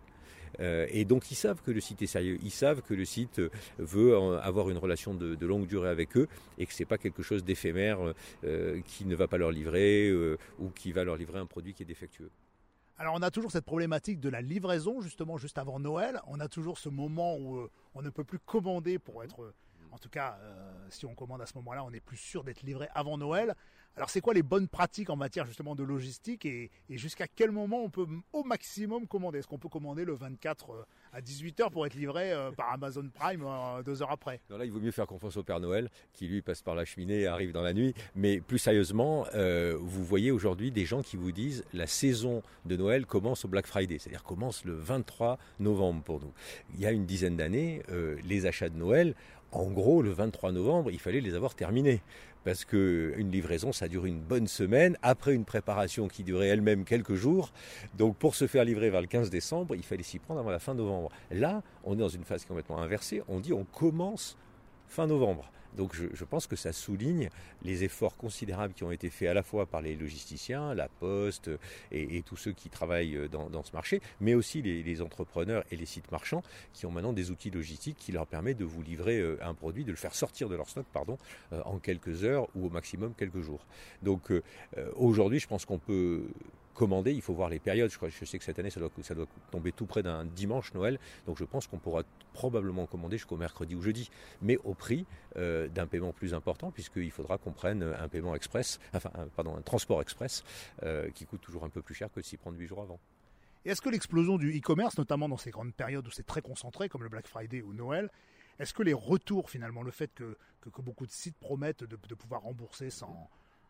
Euh, 0.59 0.87
et 0.89 1.05
donc 1.05 1.31
ils 1.31 1.35
savent 1.35 1.61
que 1.61 1.71
le 1.71 1.79
site 1.79 2.01
est 2.01 2.07
sérieux, 2.07 2.37
ils 2.41 2.51
savent 2.51 2.81
que 2.81 2.93
le 2.93 3.05
site 3.05 3.41
veut 3.77 4.15
avoir 4.37 4.69
une 4.69 4.77
relation 4.77 5.13
de, 5.13 5.45
longue 5.45 5.67
durée 5.67 5.89
avec 5.89 6.17
eux 6.17 6.27
et 6.57 6.65
que 6.65 6.73
c'est 6.73 6.85
pas 6.85 6.97
quelque 6.97 7.23
chose 7.23 7.43
d'éphémère 7.43 7.99
euh, 8.43 8.81
qui 8.85 9.05
ne 9.05 9.15
va 9.15 9.27
pas 9.27 9.37
leur 9.37 9.51
livrer 9.51 10.09
euh, 10.09 10.37
ou 10.59 10.69
qui 10.69 10.91
va 10.91 11.03
leur 11.03 11.15
livrer 11.15 11.39
un 11.39 11.45
produit 11.45 11.73
qui 11.73 11.83
est 11.83 11.85
défectueux. 11.85 12.29
Alors 12.97 13.13
on 13.15 13.21
a 13.21 13.29
toujours 13.29 13.51
cette 13.51 13.65
problématique 13.65 14.19
de 14.19 14.29
la 14.29 14.41
livraison 14.41 15.01
justement 15.01 15.37
juste 15.37 15.57
avant 15.57 15.79
Noël. 15.79 16.19
On 16.27 16.39
a 16.39 16.47
toujours 16.47 16.79
ce 16.79 16.89
moment 16.89 17.37
où 17.37 17.67
on 17.93 18.01
ne 18.01 18.09
peut 18.09 18.23
plus 18.23 18.39
commander 18.39 18.97
pour 18.97 19.23
être 19.23 19.53
en 19.91 19.97
tout 19.97 20.09
cas, 20.09 20.37
si 20.89 21.05
on 21.05 21.15
commande 21.15 21.41
à 21.41 21.45
ce 21.45 21.53
moment-là, 21.55 21.83
on 21.83 21.91
est 21.91 21.99
plus 21.99 22.17
sûr 22.17 22.43
d'être 22.43 22.63
livré 22.63 22.87
avant 22.93 23.17
Noël. 23.17 23.55
Alors 23.97 24.11
c'est 24.11 24.21
quoi 24.21 24.35
les 24.35 24.43
bonnes 24.43 24.67
pratiques 24.67 25.09
en 25.09 25.15
matière 25.15 25.47
justement 25.47 25.73
de 25.73 25.83
logistique 25.83 26.45
et, 26.45 26.69
jusqu'à 26.87 27.25
quel 27.27 27.49
moment 27.49 27.81
on 27.83 27.89
peut 27.89 28.05
au 28.31 28.43
maximum 28.43 29.07
commander? 29.07 29.39
Est-ce 29.39 29.47
qu'on 29.47 29.57
peut 29.57 29.69
commander 29.69 30.05
le 30.05 30.13
24 30.13 30.69
euh, 30.69 30.83
à 31.13 31.21
18h 31.21 31.71
pour 31.71 31.83
être 31.87 31.95
livré 31.95 32.31
euh, 32.31 32.51
par 32.51 32.71
Amazon 32.71 33.09
Prime 33.11 33.43
euh, 33.43 33.81
deux 33.81 34.03
heures 34.03 34.11
après? 34.11 34.39
Là 34.51 34.63
il 34.65 34.71
vaut 34.71 34.79
mieux 34.79 34.91
faire 34.91 35.07
confiance 35.07 35.35
au 35.37 35.43
Père 35.43 35.59
Noël 35.59 35.89
qui 36.13 36.27
lui 36.27 36.43
passe 36.43 36.61
par 36.61 36.75
la 36.75 36.85
cheminée 36.85 37.21
et 37.21 37.27
arrive 37.27 37.53
dans 37.53 37.63
la 37.63 37.73
nuit. 37.73 37.95
Mais 38.15 38.39
plus 38.39 38.59
sérieusement, 38.59 39.25
vous 39.79 40.05
voyez 40.05 40.29
aujourd'hui 40.29 40.71
des 40.71 40.85
gens 40.85 41.01
qui 41.01 41.17
vous 41.17 41.31
disent 41.31 41.63
la 41.73 41.87
saison 41.87 42.43
de 42.65 42.75
Noël 42.75 43.05
commence 43.05 43.45
au 43.45 43.47
Black 43.47 43.65
Friday, 43.65 43.97
c'est-à-dire 43.97 44.23
commence 44.23 44.63
le 44.63 44.75
23 44.75 45.39
novembre 45.59 46.03
pour 46.03 46.19
nous. 46.19 46.31
Il 46.75 46.81
y 46.81 46.85
a 46.85 46.91
une 46.91 47.05
dizaine 47.05 47.37
d'années, 47.37 47.81
les 48.23 48.45
achats 48.45 48.69
de 48.69 48.77
Noël, 48.77 49.15
en 49.51 49.65
gros, 49.65 50.01
le 50.01 50.11
23 50.11 50.51
novembre, 50.51 50.91
il 50.91 50.99
fallait 50.99 51.21
les 51.21 51.33
avoir 51.35 51.55
terminés 51.55 52.01
parce 52.47 52.63
qu'une 52.63 53.29
livraison, 53.29 53.73
ça 53.73 53.89
dure 53.89 54.05
une 54.05 54.21
bonne 54.21 54.47
semaine, 54.47 54.97
après 55.01 55.33
une 55.33 55.43
préparation 55.43 56.07
qui 56.07 56.23
durait 56.23 56.47
elle-même 56.47 56.85
quelques 56.85 57.15
jours. 57.15 57.51
Donc 57.97 58.15
pour 58.15 58.35
se 58.35 58.47
faire 58.47 58.63
livrer 58.63 58.89
vers 58.89 59.01
le 59.01 59.07
15 59.07 59.29
décembre, 59.29 59.75
il 59.75 59.83
fallait 59.83 60.03
s'y 60.03 60.17
prendre 60.17 60.39
avant 60.39 60.51
la 60.51 60.59
fin 60.59 60.73
novembre. 60.73 61.11
Là, 61.29 61.61
on 61.83 61.95
est 61.95 61.97
dans 61.97 62.07
une 62.07 62.23
phase 62.23 62.45
complètement 62.45 62.79
inversée, 62.79 63.21
on 63.27 63.41
dit 63.41 63.51
on 63.51 63.65
commence 63.65 64.37
fin 64.87 65.07
novembre. 65.07 65.51
Donc 65.77 65.95
je, 65.95 66.23
pense 66.25 66.47
que 66.47 66.55
ça 66.55 66.73
souligne 66.73 67.29
les 67.63 67.83
efforts 67.83 68.17
considérables 68.17 68.73
qui 68.73 68.83
ont 68.83 68.91
été 68.91 69.09
faits 69.09 69.29
à 69.29 69.33
la 69.33 69.43
fois 69.43 69.65
par 69.65 69.81
les 69.81 69.95
logisticiens, 69.95 70.73
la 70.73 70.89
Poste 70.89 71.49
et, 71.91 72.21
tous 72.23 72.35
ceux 72.35 72.51
qui 72.51 72.69
travaillent 72.69 73.29
dans, 73.29 73.63
ce 73.63 73.71
marché, 73.71 74.01
mais 74.19 74.33
aussi 74.33 74.61
les, 74.61 75.01
entrepreneurs 75.01 75.63
et 75.71 75.75
les 75.75 75.85
sites 75.85 76.11
marchands 76.11 76.41
qui 76.73 76.85
ont 76.85 76.91
maintenant 76.91 77.13
des 77.13 77.29
outils 77.29 77.51
logistiques 77.51 77.97
qui 77.97 78.11
leur 78.11 78.25
permettent 78.25 78.57
de 78.57 78.65
vous 78.65 78.81
livrer 78.81 79.19
euh, 79.19 79.37
un 79.41 79.53
produit, 79.53 79.83
de 79.83 79.91
le 79.91 79.97
faire 79.97 80.15
sortir 80.15 80.49
de 80.49 80.55
leur 80.55 80.67
stock 80.67 80.85
pardon, 80.91 81.17
euh, 81.53 81.61
en 81.65 81.77
quelques 81.77 82.23
heures 82.23 82.47
ou 82.55 82.65
au 82.65 82.69
maximum 82.69 83.13
quelques 83.13 83.41
jours. 83.41 83.65
Donc 84.01 84.31
euh, 84.31 84.41
aujourd'hui, 84.95 85.39
je 85.39 85.47
pense 85.47 85.65
qu'on 85.65 85.77
peut 85.77 86.23
commander, 86.77 87.11
il 87.11 87.21
faut 87.21 87.33
voir 87.33 87.49
les 87.49 87.59
périodes. 87.59 87.91
Je, 87.91 88.25
sais 88.25 88.37
que 88.37 88.43
cette 88.43 88.59
année, 88.59 88.69
ça 88.69 88.79
doit, 88.79 88.91
tomber 89.51 89.71
tout 89.71 89.87
près 89.87 90.03
d'un 90.03 90.23
dimanche 90.23 90.73
Noël. 90.73 90.99
Donc 91.25 91.37
je 91.37 91.43
pense 91.43 91.67
qu'on 91.67 91.79
pourra 91.79 92.03
probablement 92.33 92.85
commander 92.85 93.17
jusqu'au 93.17 93.35
mercredi 93.35 93.75
ou 93.75 93.81
jeudi, 93.81 94.09
mais 94.41 94.57
au 94.63 94.75
prix 94.75 95.05
euh, 95.35 95.67
d'un 95.67 95.87
paiement 95.87 96.13
plus 96.13 96.33
important, 96.33 96.71
puisqu'il 96.71 97.11
faudra 97.11 97.39
qu'on 97.39 97.51
prenne 97.51 97.83
un 97.83 98.07
paiement 98.07 98.35
express, 98.35 98.79
enfin, 98.93 99.09
pardon, 99.35 99.57
un 99.57 99.61
transport 99.61 100.01
express, 100.01 100.43
euh, 100.83 101.09
qui 101.09 101.25
coûte 101.25 101.41
toujours 101.41 101.65
un 101.65 101.69
peu 101.69 101.81
plus 101.81 101.95
cher 101.95 102.11
que 102.13 102.21
s'y 102.21 102.37
prendre 102.37 102.57
huit 102.57 102.67
jours 102.67 102.83
avant. 102.83 102.99
Est-ce 103.65 103.81
que 103.81 103.89
l'explosion 103.89 104.37
du 104.37 104.55
e-commerce, 104.55 104.97
notamment 104.97 105.27
dans 105.27 105.37
ces 105.37 105.49
grandes 105.49 105.73
périodes 105.73 106.07
où 106.07 106.11
c'est 106.11 106.25
très 106.25 106.41
concentré, 106.41 106.87
comme 106.89 107.03
le 107.03 107.09
Black 107.09 107.27
Friday 107.27 107.61
ou 107.63 107.73
Noël, 107.73 108.09
est-ce 108.59 108.73
que 108.73 108.83
les 108.83 108.93
retours 108.93 109.49
finalement, 109.49 109.81
le 109.81 109.91
fait 109.91 110.13
que, 110.13 110.37
que, 110.61 110.81
beaucoup 110.81 111.05
de 111.05 111.11
sites 111.11 111.37
promettent 111.37 111.83
de 111.83 112.15
pouvoir 112.15 112.41
rembourser 112.41 112.89
sans, 112.89 113.29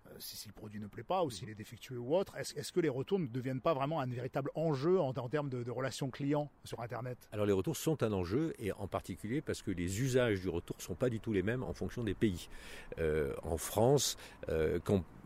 euh, 0.09 0.15
si, 0.19 0.47
le 0.47 0.53
produit 0.53 0.79
ne 0.79 0.87
plaît 0.87 1.03
pas 1.03 1.23
ou 1.23 1.29
s'il 1.29 1.49
est 1.49 1.55
défectueux 1.55 1.97
ou 1.97 2.15
autre, 2.15 2.35
est-ce 2.37 2.71
que 2.71 2.79
les 2.79 2.89
retours 2.89 3.19
ne 3.19 3.27
deviennent 3.27 3.61
pas 3.61 3.73
vraiment 3.73 3.99
un 3.99 4.07
véritable 4.07 4.51
enjeu 4.55 4.99
en, 4.99 5.13
termes 5.29 5.49
de, 5.49 5.69
relations 5.69 6.09
clients 6.09 6.49
sur 6.63 6.81
Internet? 6.81 7.17
Alors 7.31 7.45
les 7.45 7.53
retours 7.53 7.75
sont 7.75 8.01
un 8.03 8.13
enjeu 8.13 8.53
et 8.59 8.71
en 8.71 8.87
particulier 8.87 9.41
parce 9.41 9.61
que 9.61 9.71
les 9.71 10.01
usages 10.01 10.41
du 10.41 10.49
retour 10.49 10.75
ne 10.77 10.83
sont 10.83 10.95
pas 10.95 11.09
du 11.09 11.19
tout 11.19 11.33
les 11.33 11.43
mêmes 11.43 11.63
en 11.63 11.73
fonction 11.73 12.03
des 12.03 12.13
pays. 12.13 12.49
Euh, 12.99 13.33
en 13.43 13.57
France, 13.57 14.17
euh, 14.49 14.79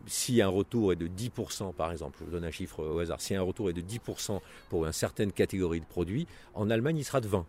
si 0.06 0.42
un 0.42 0.48
retour 0.48 0.92
est 0.92 0.96
de 0.96 1.08
10% 1.08 1.74
par 1.74 1.92
exemple, 1.92 2.18
je 2.20 2.24
vous 2.24 2.30
donne 2.30 2.44
un 2.44 2.50
chiffre 2.50 2.84
au 2.84 2.98
hasard, 2.98 3.20
si 3.20 3.34
un 3.34 3.42
retour 3.42 3.70
est 3.70 3.74
de 3.74 3.82
10% 3.82 4.40
pour 4.68 4.86
une 4.86 4.92
certaine 4.92 5.32
catégorie 5.32 5.80
de 5.80 5.86
produits, 5.86 6.26
en 6.54 6.70
Allemagne 6.70 6.98
il 6.98 7.04
sera 7.04 7.20
de 7.20 7.28
20%. 7.28 7.44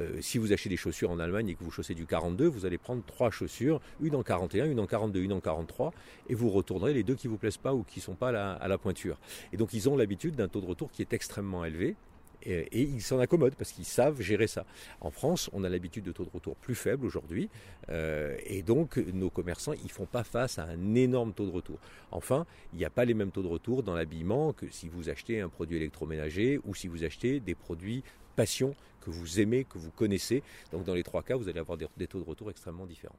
Euh, 0.00 0.20
si 0.20 0.38
vous 0.38 0.52
achetez 0.52 0.68
des 0.68 0.76
chaussures 0.76 1.10
en 1.10 1.18
Allemagne 1.18 1.48
et 1.48 1.54
que 1.54 1.64
vous 1.64 1.70
chaussez 1.70 1.94
du 1.94 2.06
42, 2.06 2.46
vous 2.46 2.66
allez 2.66 2.78
prendre 2.78 3.02
trois 3.04 3.30
chaussures, 3.30 3.80
une 4.00 4.14
en 4.14 4.22
41, 4.22 4.66
une 4.66 4.80
en 4.80 4.86
42, 4.86 5.20
une 5.20 5.32
en 5.32 5.40
43, 5.40 5.92
et 6.28 6.34
vous 6.34 6.50
retournerez 6.50 6.94
les 6.94 7.02
deux 7.02 7.14
qui 7.14 7.28
vous 7.28 7.38
plaisent 7.38 7.56
pas 7.56 7.74
ou 7.74 7.82
qui 7.82 8.00
sont 8.00 8.14
pas 8.14 8.28
à 8.28 8.68
la, 8.68 8.78
pointure. 8.78 9.18
Et 9.52 9.56
donc 9.56 9.72
ils 9.72 9.88
ont 9.88 9.96
l'habitude 9.96 10.36
d'un 10.36 10.48
taux 10.48 10.60
de 10.60 10.66
retour 10.66 10.90
qui 10.92 11.02
est 11.02 11.12
extrêmement 11.12 11.64
élevé. 11.64 11.96
Et, 12.44 12.82
ils 12.82 13.02
s'en 13.02 13.18
accommodent 13.18 13.56
parce 13.56 13.72
qu'ils 13.72 13.84
savent 13.84 14.20
gérer 14.20 14.46
ça. 14.46 14.64
En 15.00 15.10
France, 15.10 15.50
on 15.52 15.64
a 15.64 15.68
l'habitude 15.68 16.04
de 16.04 16.12
taux 16.12 16.24
de 16.24 16.30
retour 16.30 16.54
plus 16.54 16.76
faible 16.76 17.04
aujourd'hui, 17.04 17.50
euh, 17.90 18.36
et 18.46 18.62
donc 18.62 18.96
nos 18.96 19.28
commerçants, 19.28 19.72
ils 19.72 19.90
font 19.90 20.06
pas 20.06 20.22
face 20.22 20.58
à 20.60 20.64
un 20.64 20.94
énorme 20.94 21.32
taux 21.32 21.46
de 21.46 21.50
retour. 21.50 21.78
Enfin, 22.12 22.46
il 22.72 22.78
n'y 22.78 22.84
a 22.84 22.90
pas 22.90 23.04
les 23.04 23.14
mêmes 23.14 23.32
taux 23.32 23.42
de 23.42 23.48
retour 23.48 23.82
dans 23.82 23.94
l'habillement 23.94 24.52
que 24.52 24.66
si 24.70 24.88
vous 24.88 25.10
achetez 25.10 25.40
un 25.40 25.48
produit 25.48 25.78
électroménager 25.78 26.60
ou 26.64 26.76
si 26.76 26.86
vous 26.86 27.02
achetez 27.02 27.40
des 27.40 27.56
produits 27.56 28.04
passion 28.38 28.72
que 29.00 29.10
vous 29.10 29.40
aimez, 29.40 29.64
que 29.64 29.78
vous 29.78 29.90
connaissez. 29.90 30.44
Donc 30.70 30.84
dans 30.84 30.94
les 30.94 31.02
trois 31.02 31.24
cas, 31.24 31.34
vous 31.34 31.48
allez 31.48 31.58
avoir 31.58 31.76
des, 31.76 32.06
taux 32.06 32.20
de 32.20 32.24
retour 32.24 32.50
extrêmement 32.50 32.86
différents. 32.86 33.18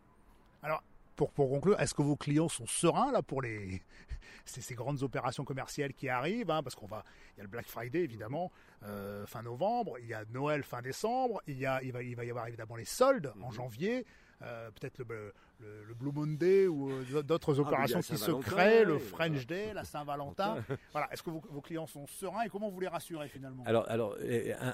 Alors, 0.64 0.82
pour, 1.18 1.32
pour 1.32 1.50
conclure, 1.50 1.78
est-ce 1.82 1.94
que 1.94 2.02
vos 2.02 2.16
clients 2.16 2.48
sont 2.48 2.68
sereins 2.68 3.12
là 3.12 3.22
pour 3.22 3.42
les 3.42 3.82
ces, 4.46 4.76
grandes 4.76 5.04
opérations 5.04 5.44
commerciales 5.44 5.94
qui 5.94 6.08
arrivent 6.08 6.50
hein, 6.50 6.64
Parce 6.64 6.76
qu'on 6.76 6.88
va, 6.88 7.04
il 7.36 7.40
y 7.40 7.42
a 7.42 7.44
le 7.44 7.50
Black 7.50 7.68
Friday 7.68 8.00
évidemment 8.00 8.50
euh, 8.84 9.26
fin 9.26 9.42
novembre, 9.42 10.00
il 10.00 10.08
y 10.08 10.14
a 10.14 10.24
Noël 10.34 10.64
fin 10.64 10.82
décembre, 10.82 11.42
il 11.48 11.58
y 11.58 11.66
a, 11.66 11.84
il 11.84 11.92
va, 11.92 12.02
il 12.02 12.16
va 12.16 12.24
y 12.24 12.30
avoir 12.30 12.48
évidemment 12.48 12.78
les 12.78 12.86
soldes 12.86 13.34
en 13.42 13.50
mhm. 13.50 13.54
janvier. 13.54 14.06
Euh, 14.42 14.72
peut-être 14.72 15.00
le, 15.00 15.34
le, 15.60 15.94
Blue 15.94 16.12
Monday 16.14 16.68
ou 16.68 16.90
euh, 16.90 17.22
d'autres 17.24 17.60
ah, 17.60 17.62
opérations 17.62 18.00
qui 18.00 18.18
se 18.18 18.32
créent, 18.32 18.86
le 18.86 18.98
French 18.98 19.46
Day, 19.46 19.74
la 19.74 19.84
Saint-Valentin. 19.84 20.58
voilà. 20.92 21.12
Est-ce 21.12 21.24
que 21.24 21.30
vos, 21.30 21.62
clients 21.62 21.88
sont 21.88 22.08
sereins 22.08 22.44
et 22.44 22.50
comment 22.50 22.70
vous 22.70 22.80
les 22.80 22.88
rassurez 22.88 23.28
finalement? 23.28 23.64
Alors, 23.66 23.86
alors 23.90 24.16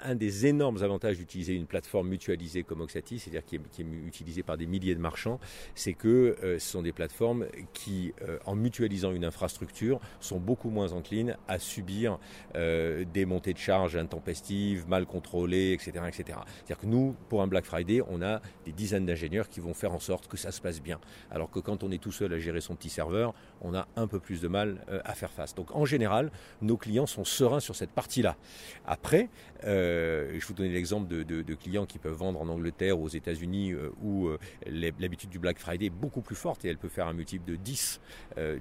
un, 0.04 0.16
des 0.16 0.46
énormes 0.46 0.84
avantages 0.84 1.18
d'utiliser 1.18 1.56
une 1.56 1.66
plateforme 1.66 2.10
mutualisée 2.10 2.64
comme 2.64 2.82
Oxati, 2.82 3.20
c'est-à-dire 3.20 3.44
qui 3.44 3.56
est, 3.56 3.84
utilisée 4.06 4.44
par 4.44 4.58
des 4.58 4.68
milliers 4.68 4.94
de 4.94 5.00
marchands, 5.00 5.40
c'est 5.74 5.94
que 5.94 6.36
ce 6.42 6.60
sont 6.60 6.84
des 6.84 6.92
plateformes 6.92 7.48
qui, 7.74 8.14
en 8.46 8.56
mutualisant 8.56 9.12
une 9.12 9.26
infrastructure, 9.26 10.00
sont 10.20 10.40
beaucoup 10.40 10.70
moins 10.70 10.94
enclines 10.94 11.38
à 11.48 11.58
subir 11.60 12.20
des 12.54 13.26
montées 13.26 13.54
de 13.54 13.58
charges 13.58 13.96
intempestives, 13.96 14.88
mal 14.88 15.06
contrôlées, 15.06 15.74
etc., 15.74 16.06
etc. 16.08 16.40
C'est-à-dire 16.58 16.78
que 16.78 16.86
nous, 16.86 17.16
pour 17.30 17.42
un 17.42 17.48
Black 17.48 17.66
Friday, 17.66 18.02
on 18.08 18.22
a 18.22 18.42
des 18.66 18.72
dizaines 18.72 19.06
d'ingénieurs 19.06 19.50
qui 19.50 19.60
vont 19.60 19.74
faire 19.74 19.94
en 19.94 20.00
sorte 20.00 20.28
que 20.28 20.38
ça 20.38 20.52
se 20.52 20.62
passe 20.62 20.75
bien. 20.82 21.00
Alors 21.32 21.50
que 21.50 21.60
quand 21.60 21.84
on 21.84 21.92
est 21.92 22.02
tout 22.02 22.12
seul 22.12 22.34
à 22.34 22.40
gérer 22.40 22.62
son 22.62 22.76
petit 22.76 22.90
serveur, 22.90 23.34
on 23.62 23.74
a 23.74 23.88
un 23.96 24.08
peu 24.08 24.20
plus 24.20 24.42
de 24.42 24.48
mal 24.48 24.84
euh, 24.90 25.02
à 25.04 25.14
faire 25.14 25.32
face. 25.32 25.56
Donc 25.56 25.76
en 25.76 25.86
général, 25.86 26.32
nos 26.62 26.78
clients 26.78 27.06
sont 27.06 27.26
sereins 27.26 27.60
sur 27.60 27.76
cette 27.76 27.92
partie-là. 27.92 28.36
Après, 28.86 29.30
euh, 29.64 30.38
je 30.40 30.46
vous 30.46 30.54
donner 30.54 30.70
l'exemple 30.70 31.08
de, 31.08 31.56
clients 31.56 31.86
qui 31.86 32.00
peuvent 32.00 32.14
vendre 32.14 32.42
en 32.42 32.50
Angleterre, 32.50 33.00
aux 33.00 33.08
États-Unis, 33.08 33.72
euh, 33.72 33.90
où 34.02 34.30
l'habitude 34.66 35.30
du 35.30 35.40
Black 35.40 35.60
Friday 35.60 35.86
est 35.86 35.90
beaucoup 35.90 36.22
plus 36.22 36.36
forte 36.36 36.66
et 36.66 36.70
elle 36.70 36.78
peut 36.78 36.90
faire 36.90 37.08
un 37.08 37.14
multiple 37.14 37.50
de 37.50 37.56
10 37.56 38.02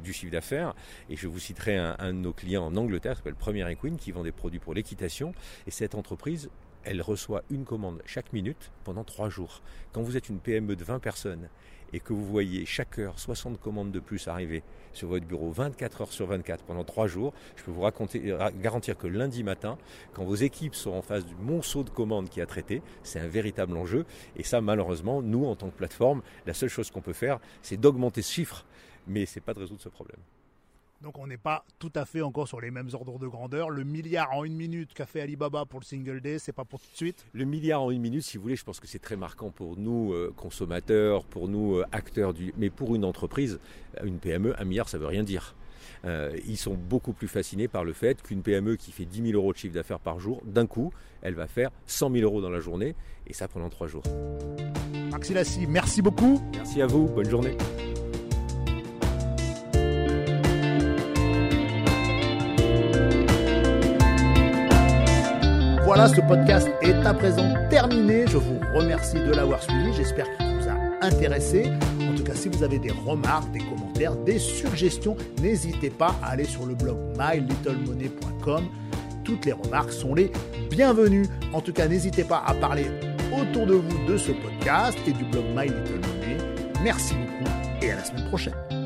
du 0.02 0.12
chiffre 0.12 0.32
d'affaires. 0.32 0.74
Et 1.08 1.16
je 1.16 1.26
vous 1.26 1.38
citerai 1.38 1.76
un, 1.76 2.12
de 2.12 2.18
nos 2.18 2.32
clients 2.32 2.64
en 2.64 2.76
Angleterre 2.76 3.12
qui 3.12 3.18
s'appelle 3.18 3.34
Premier 3.34 3.70
Equine 3.70 3.96
qui 3.96 4.12
vend 4.12 4.22
des 4.22 4.32
produits 4.32 4.60
pour 4.60 4.74
l'équitation. 4.74 5.34
Et 5.66 5.70
cette 5.70 5.94
entreprise 5.94 6.50
elle 6.84 7.02
reçoit 7.02 7.42
une 7.50 7.64
commande 7.64 8.02
chaque 8.04 8.32
minute 8.32 8.70
pendant 8.84 9.04
trois 9.04 9.28
jours. 9.28 9.62
Quand 9.92 10.02
vous 10.02 10.16
êtes 10.16 10.28
une 10.28 10.38
PME 10.38 10.76
de 10.76 10.84
20 10.84 10.98
personnes 10.98 11.48
et 11.92 12.00
que 12.00 12.12
vous 12.12 12.24
voyez 12.24 12.66
chaque 12.66 12.98
heure 12.98 13.18
60 13.18 13.60
commandes 13.60 13.92
de 13.92 14.00
plus 14.00 14.28
arriver 14.28 14.62
sur 14.92 15.08
votre 15.08 15.26
bureau 15.26 15.50
24 15.50 16.02
heures 16.02 16.12
sur 16.12 16.26
24 16.26 16.64
pendant 16.64 16.84
trois 16.84 17.06
jours, 17.06 17.32
je 17.56 17.64
peux 17.64 17.70
vous 17.70 17.82
raconter, 17.82 18.34
garantir 18.60 18.96
que 18.96 19.06
lundi 19.06 19.42
matin, 19.42 19.76
quand 20.12 20.24
vos 20.24 20.34
équipes 20.34 20.74
sont 20.74 20.92
en 20.92 21.02
face 21.02 21.26
du 21.26 21.34
monceau 21.34 21.84
de 21.84 21.90
commandes 21.90 22.28
qui 22.28 22.40
a 22.40 22.46
traité, 22.46 22.82
c'est 23.02 23.20
un 23.20 23.28
véritable 23.28 23.76
enjeu. 23.76 24.06
Et 24.36 24.42
ça, 24.42 24.60
malheureusement, 24.60 25.22
nous, 25.22 25.44
en 25.44 25.56
tant 25.56 25.70
que 25.70 25.76
plateforme, 25.76 26.22
la 26.46 26.54
seule 26.54 26.68
chose 26.68 26.90
qu'on 26.90 27.00
peut 27.00 27.12
faire, 27.12 27.38
c'est 27.62 27.76
d'augmenter 27.76 28.22
ce 28.22 28.32
chiffre, 28.32 28.64
mais 29.06 29.26
c'est 29.26 29.40
pas 29.40 29.54
de 29.54 29.60
résoudre 29.60 29.80
ce 29.80 29.88
problème. 29.88 30.20
Donc 31.02 31.18
on 31.18 31.26
n'est 31.26 31.36
pas 31.36 31.64
tout 31.78 31.92
à 31.94 32.04
fait 32.04 32.22
encore 32.22 32.48
sur 32.48 32.60
les 32.60 32.70
mêmes 32.70 32.88
ordres 32.92 33.18
de 33.18 33.26
grandeur. 33.26 33.70
Le 33.70 33.84
milliard 33.84 34.32
en 34.32 34.44
une 34.44 34.54
minute 34.54 34.94
qu'a 34.94 35.06
fait 35.06 35.20
Alibaba 35.20 35.64
pour 35.66 35.80
le 35.80 35.84
single 35.84 36.20
day, 36.20 36.38
c'est 36.38 36.52
pas 36.52 36.64
pour 36.64 36.80
tout 36.80 36.90
de 36.92 36.96
suite. 36.96 37.26
Le 37.32 37.44
milliard 37.44 37.82
en 37.82 37.90
une 37.90 38.00
minute, 38.00 38.22
si 38.22 38.36
vous 38.36 38.42
voulez, 38.44 38.56
je 38.56 38.64
pense 38.64 38.80
que 38.80 38.86
c'est 38.86 38.98
très 38.98 39.16
marquant 39.16 39.50
pour 39.50 39.76
nous 39.76 40.12
euh, 40.12 40.32
consommateurs, 40.36 41.24
pour 41.24 41.48
nous 41.48 41.76
euh, 41.76 41.84
acteurs 41.92 42.32
du. 42.32 42.54
Mais 42.56 42.70
pour 42.70 42.94
une 42.94 43.04
entreprise, 43.04 43.60
euh, 44.00 44.06
une 44.06 44.18
PME, 44.18 44.54
un 44.58 44.64
milliard, 44.64 44.88
ça 44.88 44.98
veut 44.98 45.06
rien 45.06 45.22
dire. 45.22 45.54
ils 46.46 46.58
sont 46.58 46.74
beaucoup 46.74 47.12
plus 47.12 47.28
fascinés 47.28 47.68
par 47.68 47.84
le 47.84 47.92
fait 47.92 48.22
qu'une 48.22 48.42
PME 48.42 48.76
qui 48.76 48.92
fait 48.92 49.06
10 49.06 49.30
000 49.30 49.32
euros 49.34 49.52
de 49.52 49.58
chiffre 49.58 49.74
d'affaires 49.74 50.00
par 50.00 50.20
jour, 50.20 50.42
d'un 50.44 50.66
coup, 50.66 50.92
elle 51.22 51.34
va 51.34 51.46
faire 51.46 51.70
100 51.86 52.12
000 52.12 52.24
euros 52.24 52.42
dans 52.42 52.50
la 52.50 52.60
journée, 52.60 52.94
et 53.26 53.32
ça 53.32 53.48
pendant 53.48 53.70
trois 53.70 53.86
jours. 53.86 54.02
Merci 55.68 56.02
beaucoup. 56.02 56.42
Merci 56.52 56.82
à 56.82 56.86
vous, 56.86 57.06
bonne 57.06 57.30
journée. 57.30 57.56
Ce 66.08 66.20
podcast 66.20 66.68
est 66.82 67.06
à 67.06 67.14
présent 67.14 67.54
terminé. 67.70 68.26
Je 68.26 68.36
vous 68.36 68.60
remercie 68.74 69.16
de 69.16 69.32
l'avoir 69.32 69.62
suivi. 69.62 69.90
J'espère 69.94 70.26
qu'il 70.36 70.46
vous 70.46 70.68
a 70.68 71.04
intéressé. 71.04 71.64
En 72.02 72.14
tout 72.14 72.22
cas, 72.22 72.34
si 72.34 72.50
vous 72.50 72.62
avez 72.62 72.78
des 72.78 72.90
remarques, 72.90 73.50
des 73.52 73.60
commentaires, 73.60 74.14
des 74.14 74.38
suggestions, 74.38 75.16
n'hésitez 75.40 75.88
pas 75.88 76.14
à 76.22 76.32
aller 76.32 76.44
sur 76.44 76.66
le 76.66 76.74
blog 76.74 76.98
mylittlemoney.com. 77.18 78.64
Toutes 79.24 79.46
les 79.46 79.52
remarques 79.52 79.92
sont 79.92 80.14
les 80.14 80.30
bienvenues. 80.70 81.26
En 81.54 81.62
tout 81.62 81.72
cas, 81.72 81.88
n'hésitez 81.88 82.24
pas 82.24 82.42
à 82.46 82.52
parler 82.52 82.84
autour 83.32 83.66
de 83.66 83.74
vous 83.74 84.06
de 84.06 84.18
ce 84.18 84.32
podcast 84.32 84.98
et 85.06 85.12
du 85.12 85.24
blog 85.24 85.44
My 85.56 85.64
Little 85.64 86.00
Money. 86.00 86.36
Merci 86.82 87.14
beaucoup 87.14 87.50
et 87.80 87.90
à 87.92 87.96
la 87.96 88.04
semaine 88.04 88.28
prochaine. 88.28 88.83